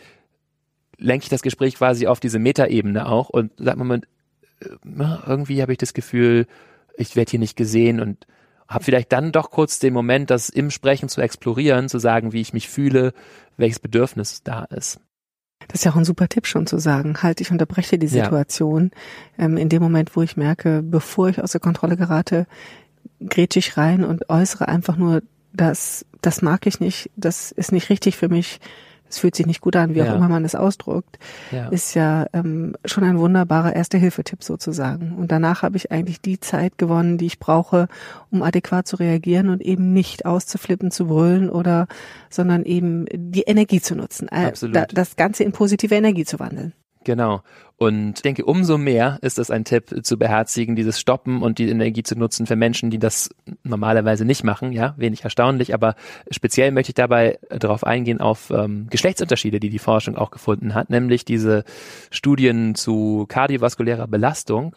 lenke 0.98 1.24
ich 1.24 1.28
das 1.28 1.42
Gespräch 1.42 1.76
quasi 1.76 2.06
auf 2.06 2.20
diese 2.20 2.38
Metaebene 2.38 3.06
auch 3.06 3.30
und 3.30 3.52
sag 3.56 3.76
Moment, 3.76 4.06
äh, 4.60 4.68
irgendwie 5.26 5.62
habe 5.62 5.72
ich 5.72 5.78
das 5.78 5.94
Gefühl, 5.94 6.46
ich 6.96 7.16
werde 7.16 7.30
hier 7.30 7.40
nicht 7.40 7.56
gesehen 7.56 8.00
und 8.00 8.26
habe 8.68 8.84
vielleicht 8.84 9.12
dann 9.12 9.32
doch 9.32 9.50
kurz 9.50 9.78
den 9.78 9.94
Moment, 9.94 10.30
das 10.30 10.50
im 10.50 10.70
Sprechen 10.70 11.08
zu 11.08 11.20
explorieren, 11.20 11.88
zu 11.88 11.98
sagen, 11.98 12.32
wie 12.32 12.40
ich 12.40 12.52
mich 12.52 12.68
fühle, 12.68 13.14
welches 13.56 13.78
Bedürfnis 13.78 14.42
da 14.42 14.64
ist. 14.64 15.00
Das 15.68 15.80
ist 15.80 15.84
ja 15.84 15.92
auch 15.92 15.96
ein 15.96 16.04
super 16.04 16.28
Tipp 16.28 16.46
schon 16.46 16.66
zu 16.66 16.78
sagen, 16.78 17.22
halt, 17.22 17.40
ich 17.40 17.50
unterbreche 17.50 17.98
die 17.98 18.06
Situation. 18.06 18.90
Ja. 19.36 19.46
Ähm, 19.46 19.56
in 19.56 19.68
dem 19.68 19.82
Moment, 19.82 20.14
wo 20.16 20.22
ich 20.22 20.36
merke, 20.36 20.82
bevor 20.82 21.28
ich 21.28 21.42
aus 21.42 21.52
der 21.52 21.60
Kontrolle 21.60 21.96
gerate, 21.96 22.46
grätsche 23.26 23.58
ich 23.58 23.76
rein 23.76 24.04
und 24.04 24.28
äußere 24.28 24.68
einfach 24.68 24.96
nur, 24.96 25.22
das, 25.52 26.04
das 26.20 26.42
mag 26.42 26.66
ich 26.66 26.78
nicht, 26.78 27.10
das 27.16 27.52
ist 27.52 27.72
nicht 27.72 27.90
richtig 27.90 28.16
für 28.16 28.28
mich, 28.28 28.60
es 29.08 29.18
fühlt 29.18 29.34
sich 29.34 29.46
nicht 29.46 29.60
gut 29.60 29.76
an, 29.76 29.94
wie 29.94 29.98
ja. 29.98 30.10
auch 30.10 30.16
immer 30.16 30.28
man 30.28 30.44
es 30.44 30.54
ausdrückt, 30.54 31.18
ja. 31.50 31.68
ist 31.68 31.94
ja 31.94 32.26
ähm, 32.32 32.76
schon 32.84 33.04
ein 33.04 33.18
wunderbarer 33.18 33.74
Erste-Hilfe-Tipp 33.74 34.44
sozusagen. 34.44 35.14
Und 35.16 35.32
danach 35.32 35.62
habe 35.62 35.76
ich 35.76 35.90
eigentlich 35.90 36.20
die 36.20 36.40
Zeit 36.40 36.78
gewonnen, 36.78 37.18
die 37.18 37.26
ich 37.26 37.38
brauche, 37.38 37.88
um 38.30 38.42
adäquat 38.42 38.86
zu 38.86 38.96
reagieren 38.96 39.48
und 39.48 39.62
eben 39.62 39.92
nicht 39.92 40.26
auszuflippen, 40.26 40.90
zu 40.90 41.06
brüllen 41.06 41.50
oder, 41.50 41.86
sondern 42.30 42.64
eben 42.64 43.06
die 43.12 43.42
Energie 43.42 43.80
zu 43.80 43.94
nutzen, 43.94 44.28
Absolut. 44.28 44.88
das 44.92 45.16
Ganze 45.16 45.44
in 45.44 45.52
positive 45.52 45.94
Energie 45.94 46.24
zu 46.24 46.38
wandeln. 46.38 46.72
Genau. 47.08 47.40
Und 47.78 48.18
ich 48.18 48.22
denke, 48.22 48.44
umso 48.44 48.76
mehr 48.76 49.18
ist 49.22 49.38
es 49.38 49.50
ein 49.50 49.64
Tipp 49.64 50.04
zu 50.04 50.18
beherzigen, 50.18 50.76
dieses 50.76 51.00
Stoppen 51.00 51.40
und 51.40 51.58
die 51.58 51.70
Energie 51.70 52.02
zu 52.02 52.18
nutzen 52.18 52.46
für 52.46 52.54
Menschen, 52.54 52.90
die 52.90 52.98
das 52.98 53.30
normalerweise 53.62 54.26
nicht 54.26 54.44
machen. 54.44 54.72
Ja, 54.72 54.92
wenig 54.98 55.24
erstaunlich, 55.24 55.72
aber 55.72 55.94
speziell 56.30 56.70
möchte 56.70 56.90
ich 56.90 56.96
dabei 56.96 57.38
darauf 57.48 57.82
eingehen 57.82 58.20
auf 58.20 58.50
ähm, 58.50 58.88
Geschlechtsunterschiede, 58.90 59.58
die 59.58 59.70
die 59.70 59.78
Forschung 59.78 60.18
auch 60.18 60.30
gefunden 60.30 60.74
hat, 60.74 60.90
nämlich 60.90 61.24
diese 61.24 61.64
Studien 62.10 62.74
zu 62.74 63.24
kardiovaskulärer 63.26 64.06
Belastung 64.06 64.76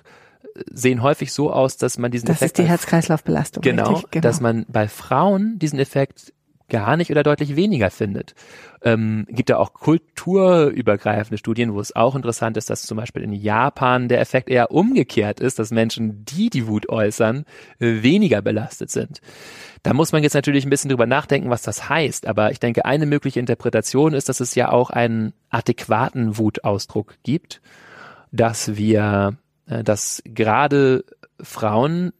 sehen 0.72 1.04
häufig 1.04 1.34
so 1.34 1.52
aus, 1.52 1.76
dass 1.76 1.98
man 1.98 2.12
diesen 2.12 2.28
das 2.28 2.38
Effekt 2.38 2.60
ist 2.60 2.63
die 2.63 2.70
Herz-Kreislauf-Belastung. 2.70 3.62
genau, 3.62 4.04
genau, 4.10 4.22
dass 4.22 4.39
man 4.39 4.65
bei 4.70 4.88
Frauen 4.88 5.60
diesen 5.60 5.80
Effekt 5.80 6.34
gar 6.71 6.97
nicht 6.97 7.12
oder 7.12 7.21
deutlich 7.21 7.55
weniger 7.55 7.91
findet. 7.91 8.34
Ähm, 8.81 9.27
gibt 9.29 9.49
da 9.49 9.57
auch 9.57 9.73
kulturübergreifende 9.73 11.38
Studien, 11.38 11.73
wo 11.73 11.79
es 11.81 11.95
auch 11.95 12.15
interessant 12.15 12.57
ist, 12.57 12.69
dass 12.69 12.84
zum 12.84 12.97
Beispiel 12.97 13.21
in 13.21 13.34
Japan 13.34 14.07
der 14.07 14.21
Effekt 14.21 14.49
eher 14.49 14.71
umgekehrt 14.71 15.39
ist, 15.39 15.60
dass 15.60 15.69
Menschen, 15.69 16.25
die 16.25 16.49
die 16.49 16.65
Wut 16.67 16.89
äußern, 16.89 17.45
äh, 17.79 18.01
weniger 18.01 18.41
belastet 18.41 18.89
sind. 18.89 19.21
Da 19.84 19.93
muss 19.93 20.13
man 20.13 20.23
jetzt 20.23 20.34
natürlich 20.34 20.65
ein 20.65 20.69
bisschen 20.69 20.89
drüber 20.89 21.05
nachdenken, 21.05 21.49
was 21.49 21.62
das 21.62 21.89
heißt. 21.89 22.25
Aber 22.25 22.51
ich 22.51 22.60
denke, 22.60 22.86
eine 22.86 23.05
mögliche 23.05 23.39
Interpretation 23.39 24.13
ist, 24.13 24.29
dass 24.29 24.39
es 24.39 24.55
ja 24.55 24.71
auch 24.71 24.89
einen 24.89 25.34
adäquaten 25.49 26.38
Wutausdruck 26.38 27.15
gibt, 27.23 27.62
dass 28.31 28.77
wir, 28.77 29.38
äh, 29.67 29.84
dass 29.84 30.23
gerade 30.25 31.03
Frauen 31.41 32.13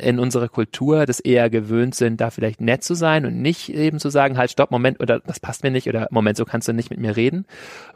in 0.00 0.18
unserer 0.18 0.48
Kultur 0.48 1.06
das 1.06 1.20
eher 1.20 1.50
gewöhnt 1.50 1.94
sind, 1.94 2.20
da 2.20 2.30
vielleicht 2.30 2.60
nett 2.60 2.84
zu 2.84 2.94
sein 2.94 3.26
und 3.26 3.40
nicht 3.40 3.68
eben 3.68 3.98
zu 3.98 4.10
sagen, 4.10 4.38
halt, 4.38 4.50
stopp, 4.50 4.70
Moment, 4.70 5.00
oder 5.00 5.20
das 5.20 5.40
passt 5.40 5.62
mir 5.62 5.70
nicht, 5.70 5.88
oder 5.88 6.08
Moment, 6.10 6.36
so 6.36 6.44
kannst 6.44 6.68
du 6.68 6.72
nicht 6.72 6.90
mit 6.90 7.00
mir 7.00 7.16
reden. 7.16 7.46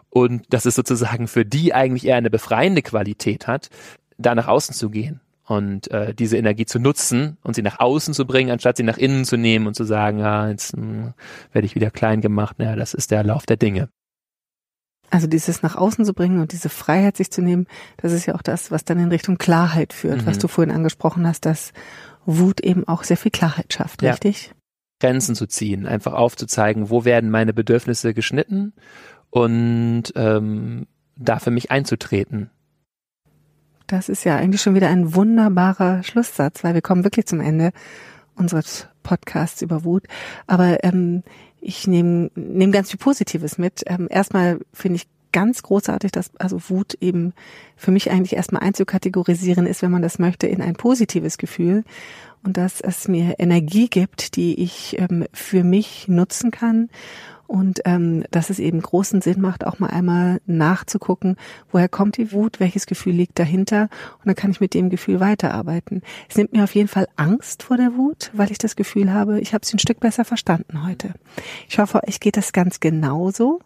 Und 0.08 0.52
dass 0.52 0.66
es 0.66 0.74
sozusagen 0.74 1.28
für 1.28 1.44
die 1.44 1.72
eigentlich 1.72 2.06
eher 2.06 2.16
eine 2.16 2.30
befreiende 2.30 2.82
Qualität 2.82 3.46
hat, 3.46 3.70
da 4.18 4.34
nach 4.34 4.48
außen 4.48 4.74
zu 4.74 4.90
gehen 4.90 5.20
und 5.46 5.90
äh, 5.90 6.14
diese 6.14 6.36
Energie 6.36 6.66
zu 6.66 6.78
nutzen 6.78 7.36
und 7.42 7.54
sie 7.54 7.62
nach 7.62 7.80
außen 7.80 8.14
zu 8.14 8.26
bringen, 8.26 8.50
anstatt 8.50 8.76
sie 8.76 8.82
nach 8.82 8.98
innen 8.98 9.24
zu 9.24 9.36
nehmen 9.36 9.66
und 9.66 9.74
zu 9.74 9.84
sagen, 9.84 10.18
ja, 10.18 10.48
jetzt 10.48 10.74
hm, 10.74 11.12
werde 11.52 11.66
ich 11.66 11.74
wieder 11.74 11.90
klein 11.90 12.20
gemacht. 12.20 12.58
Naja, 12.58 12.76
das 12.76 12.94
ist 12.94 13.10
der 13.10 13.24
Lauf 13.24 13.46
der 13.46 13.56
Dinge. 13.56 13.88
Also 15.10 15.26
dieses 15.26 15.62
nach 15.62 15.74
außen 15.74 16.04
zu 16.04 16.14
bringen 16.14 16.40
und 16.40 16.52
diese 16.52 16.68
Freiheit 16.68 17.16
sich 17.16 17.30
zu 17.30 17.42
nehmen, 17.42 17.66
das 17.96 18.12
ist 18.12 18.26
ja 18.26 18.34
auch 18.34 18.42
das, 18.42 18.70
was 18.70 18.84
dann 18.84 18.98
in 18.98 19.08
Richtung 19.08 19.38
Klarheit 19.38 19.92
führt, 19.92 20.22
mhm. 20.22 20.26
was 20.26 20.38
du 20.38 20.48
vorhin 20.48 20.74
angesprochen 20.74 21.26
hast, 21.26 21.44
dass 21.46 21.72
Wut 22.26 22.60
eben 22.60 22.86
auch 22.86 23.02
sehr 23.02 23.16
viel 23.16 23.32
Klarheit 23.32 23.72
schafft, 23.72 24.02
Ja. 24.02 24.12
richtig? 24.12 24.54
Grenzen 25.00 25.34
zu 25.34 25.46
ziehen, 25.46 25.86
einfach 25.86 26.12
aufzuzeigen, 26.12 26.90
wo 26.90 27.04
werden 27.04 27.30
meine 27.30 27.54
Bedürfnisse 27.54 28.14
geschnitten 28.14 28.74
und 29.30 30.04
ähm, 30.14 30.86
da 31.16 31.38
für 31.38 31.50
mich 31.50 31.70
einzutreten. 31.70 32.50
Das 33.86 34.08
ist 34.08 34.24
ja 34.24 34.36
eigentlich 34.36 34.62
schon 34.62 34.74
wieder 34.74 34.88
ein 34.88 35.14
wunderbarer 35.14 36.02
Schlusssatz, 36.02 36.62
weil 36.62 36.74
wir 36.74 36.82
kommen 36.82 37.02
wirklich 37.02 37.26
zum 37.26 37.40
Ende 37.40 37.72
unseres 38.36 38.86
Podcasts 39.02 39.62
über 39.62 39.84
Wut. 39.84 40.04
Aber 40.46 40.84
ähm, 40.84 41.22
ich 41.60 41.86
nehme 41.86 42.30
nehm 42.34 42.72
ganz 42.72 42.90
viel 42.90 42.98
Positives 42.98 43.58
mit. 43.58 43.82
Ähm, 43.86 44.08
erstmal 44.10 44.60
finde 44.72 44.96
ich 44.96 45.08
ganz 45.32 45.62
großartig, 45.62 46.10
dass 46.12 46.34
also 46.38 46.60
Wut 46.68 46.94
eben 47.00 47.32
für 47.76 47.90
mich 47.90 48.10
eigentlich 48.10 48.34
erstmal 48.34 48.62
einzukategorisieren 48.62 49.66
ist, 49.66 49.82
wenn 49.82 49.90
man 49.90 50.02
das 50.02 50.18
möchte, 50.18 50.46
in 50.46 50.60
ein 50.60 50.74
positives 50.74 51.38
Gefühl 51.38 51.84
und 52.42 52.56
dass 52.56 52.80
es 52.80 53.06
mir 53.06 53.34
Energie 53.38 53.88
gibt, 53.88 54.36
die 54.36 54.60
ich 54.60 54.98
ähm, 54.98 55.26
für 55.32 55.62
mich 55.62 56.08
nutzen 56.08 56.50
kann 56.50 56.88
und 57.50 57.80
ähm, 57.84 58.22
dass 58.30 58.48
es 58.48 58.60
eben 58.60 58.80
großen 58.80 59.22
Sinn 59.22 59.40
macht, 59.40 59.66
auch 59.66 59.80
mal 59.80 59.90
einmal 59.90 60.40
nachzugucken, 60.46 61.34
woher 61.72 61.88
kommt 61.88 62.16
die 62.16 62.30
Wut, 62.30 62.60
welches 62.60 62.86
Gefühl 62.86 63.14
liegt 63.14 63.40
dahinter 63.40 63.88
und 64.18 64.26
dann 64.26 64.36
kann 64.36 64.52
ich 64.52 64.60
mit 64.60 64.72
dem 64.72 64.88
Gefühl 64.88 65.18
weiterarbeiten. 65.18 66.02
Es 66.28 66.36
nimmt 66.36 66.52
mir 66.52 66.62
auf 66.62 66.76
jeden 66.76 66.86
Fall 66.86 67.08
Angst 67.16 67.64
vor 67.64 67.76
der 67.76 67.96
Wut, 67.96 68.30
weil 68.34 68.52
ich 68.52 68.58
das 68.58 68.76
Gefühl 68.76 69.12
habe, 69.12 69.40
ich 69.40 69.52
habe 69.52 69.66
sie 69.66 69.74
ein 69.74 69.80
Stück 69.80 69.98
besser 69.98 70.24
verstanden 70.24 70.86
heute. 70.86 71.14
Ich 71.68 71.80
hoffe, 71.80 72.02
euch 72.06 72.20
geht 72.20 72.36
das 72.36 72.52
ganz 72.52 72.78
genauso. 72.78 73.58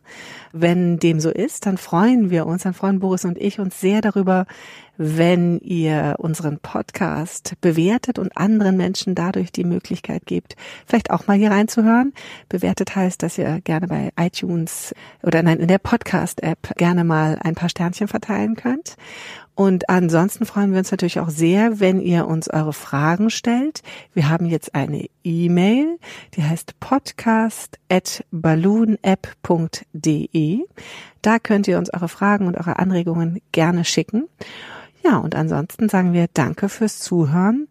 Wenn 0.55 0.99
dem 0.99 1.21
so 1.21 1.29
ist, 1.29 1.67
dann 1.67 1.77
freuen 1.77 2.31
wir 2.31 2.47
uns, 2.47 2.63
dann 2.63 2.73
freuen 2.73 3.01
Boris 3.01 3.27
und 3.27 3.37
ich 3.37 3.61
uns 3.61 3.83
sehr 3.83 4.01
darüber, 4.01 4.47
wenn 4.97 5.59
ihr 5.61 6.17
unseren 6.19 6.59
Podcast 6.59 7.55
bewertet 7.61 8.19
und 8.19 8.37
anderen 8.37 8.77
Menschen 8.77 9.15
dadurch 9.15 9.53
die 9.53 9.65
Möglichkeit 9.65 10.27
gebt, 10.27 10.57
vielleicht 10.87 11.11
auch 11.11 11.27
mal 11.27 11.37
hier 11.37 11.51
reinzuhören. 11.51 12.13
Bewertet 12.49 12.95
heißt, 12.95 13.23
dass 13.23 13.39
ihr 13.39 13.61
gerne 13.63 13.89
bei 13.89 14.13
iTunes 14.19 14.95
oder 15.23 15.43
nein, 15.43 15.59
in 15.59 15.69
der 15.69 15.79
Podcast-App 15.79 16.77
gerne 16.77 17.05
mal 17.05 17.39
ein 17.43 17.55
paar 17.55 17.69
Sternchen 17.69 18.09
verteilen 18.09 18.57
könnt. 18.57 18.97
Und 19.57 19.89
ansonsten 19.89 20.47
freuen 20.47 20.73
wir 20.73 20.81
uns 20.81 20.91
natürlich 20.91 21.21
auch 21.21 21.31
sehr, 21.31 21.79
wenn 21.79 22.01
ihr 22.01 22.27
uns 22.27 22.49
eure 22.49 22.73
Fragen 22.73 23.31
stellt. 23.31 23.85
Wir 24.13 24.29
haben 24.29 24.47
jetzt 24.47 24.75
eine 24.75 25.07
E-Mail, 25.23 26.01
die 26.35 26.43
heißt 26.43 26.81
podcast 26.81 27.79
at 27.89 28.25
balloonapp.de. 28.33 30.65
Da 31.23 31.39
könnt 31.39 31.69
ihr 31.69 31.79
uns 31.79 31.95
eure 31.95 32.09
Fragen 32.09 32.49
und 32.49 32.57
eure 32.57 32.81
Anregungen 32.81 33.41
gerne 33.53 33.85
schicken. 33.85 34.25
Ja, 35.05 35.19
und 35.19 35.35
ansonsten 35.35 35.89
sagen 35.89 36.13
wir 36.13 36.29
Danke 36.33 36.69
fürs 36.69 36.99
Zuhören 36.99 37.69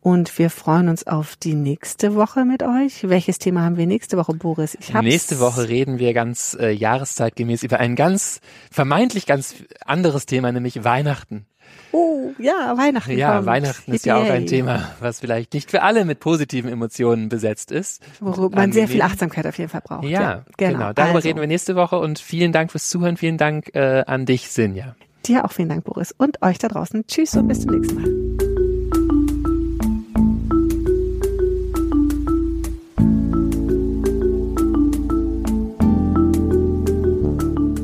und 0.00 0.38
wir 0.38 0.50
freuen 0.50 0.90
uns 0.90 1.06
auf 1.06 1.34
die 1.34 1.54
nächste 1.54 2.14
Woche 2.14 2.44
mit 2.44 2.62
euch. 2.62 3.08
Welches 3.08 3.38
Thema 3.38 3.62
haben 3.62 3.78
wir 3.78 3.86
nächste 3.86 4.18
Woche, 4.18 4.34
Boris? 4.34 4.76
Ich 4.78 4.92
hab's 4.92 5.02
nächste 5.02 5.40
Woche 5.40 5.66
reden 5.66 5.98
wir 5.98 6.12
ganz 6.12 6.54
äh, 6.60 6.70
jahreszeitgemäß 6.70 7.62
über 7.62 7.80
ein 7.80 7.96
ganz 7.96 8.42
vermeintlich 8.70 9.24
ganz 9.24 9.54
anderes 9.86 10.26
Thema, 10.26 10.52
nämlich 10.52 10.84
Weihnachten. 10.84 11.46
Oh, 11.92 12.32
ja, 12.38 12.76
Weihnachten. 12.76 13.16
Ja, 13.16 13.36
kommt. 13.36 13.46
Weihnachten 13.46 13.94
ist 13.94 14.04
ja 14.04 14.18
auch 14.18 14.28
ein 14.28 14.46
Thema, 14.46 14.90
was 15.00 15.20
vielleicht 15.20 15.54
nicht 15.54 15.70
für 15.70 15.80
alle 15.80 16.04
mit 16.04 16.20
positiven 16.20 16.70
Emotionen 16.70 17.30
besetzt 17.30 17.72
ist. 17.72 18.02
Worüber 18.20 18.56
man 18.56 18.72
sehr 18.72 18.88
viel 18.88 19.00
Achtsamkeit 19.00 19.46
auf 19.46 19.56
jeden 19.56 19.70
Fall 19.70 19.80
braucht. 19.80 20.04
Ja, 20.04 20.20
ja 20.20 20.44
genau. 20.58 20.72
genau. 20.72 20.92
Darüber 20.92 21.16
also. 21.16 21.28
reden 21.28 21.40
wir 21.40 21.46
nächste 21.46 21.76
Woche 21.76 21.98
und 21.98 22.18
vielen 22.18 22.52
Dank 22.52 22.72
fürs 22.72 22.90
Zuhören. 22.90 23.16
Vielen 23.16 23.38
Dank 23.38 23.74
äh, 23.74 24.02
an 24.06 24.26
dich, 24.26 24.50
Sinja. 24.50 24.96
Dir 25.26 25.44
auch 25.44 25.52
vielen 25.52 25.70
Dank, 25.70 25.84
Boris. 25.84 26.14
Und 26.16 26.42
euch 26.42 26.58
da 26.58 26.68
draußen. 26.68 27.06
Tschüss 27.06 27.34
und 27.36 27.48
bis 27.48 27.62
zum 27.62 27.70
nächsten 27.70 27.94
Mal. 27.94 28.24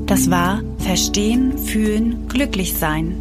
Das 0.06 0.30
war 0.30 0.60
Verstehen, 0.78 1.56
Fühlen, 1.56 2.26
Glücklich 2.28 2.76
sein 2.76 3.16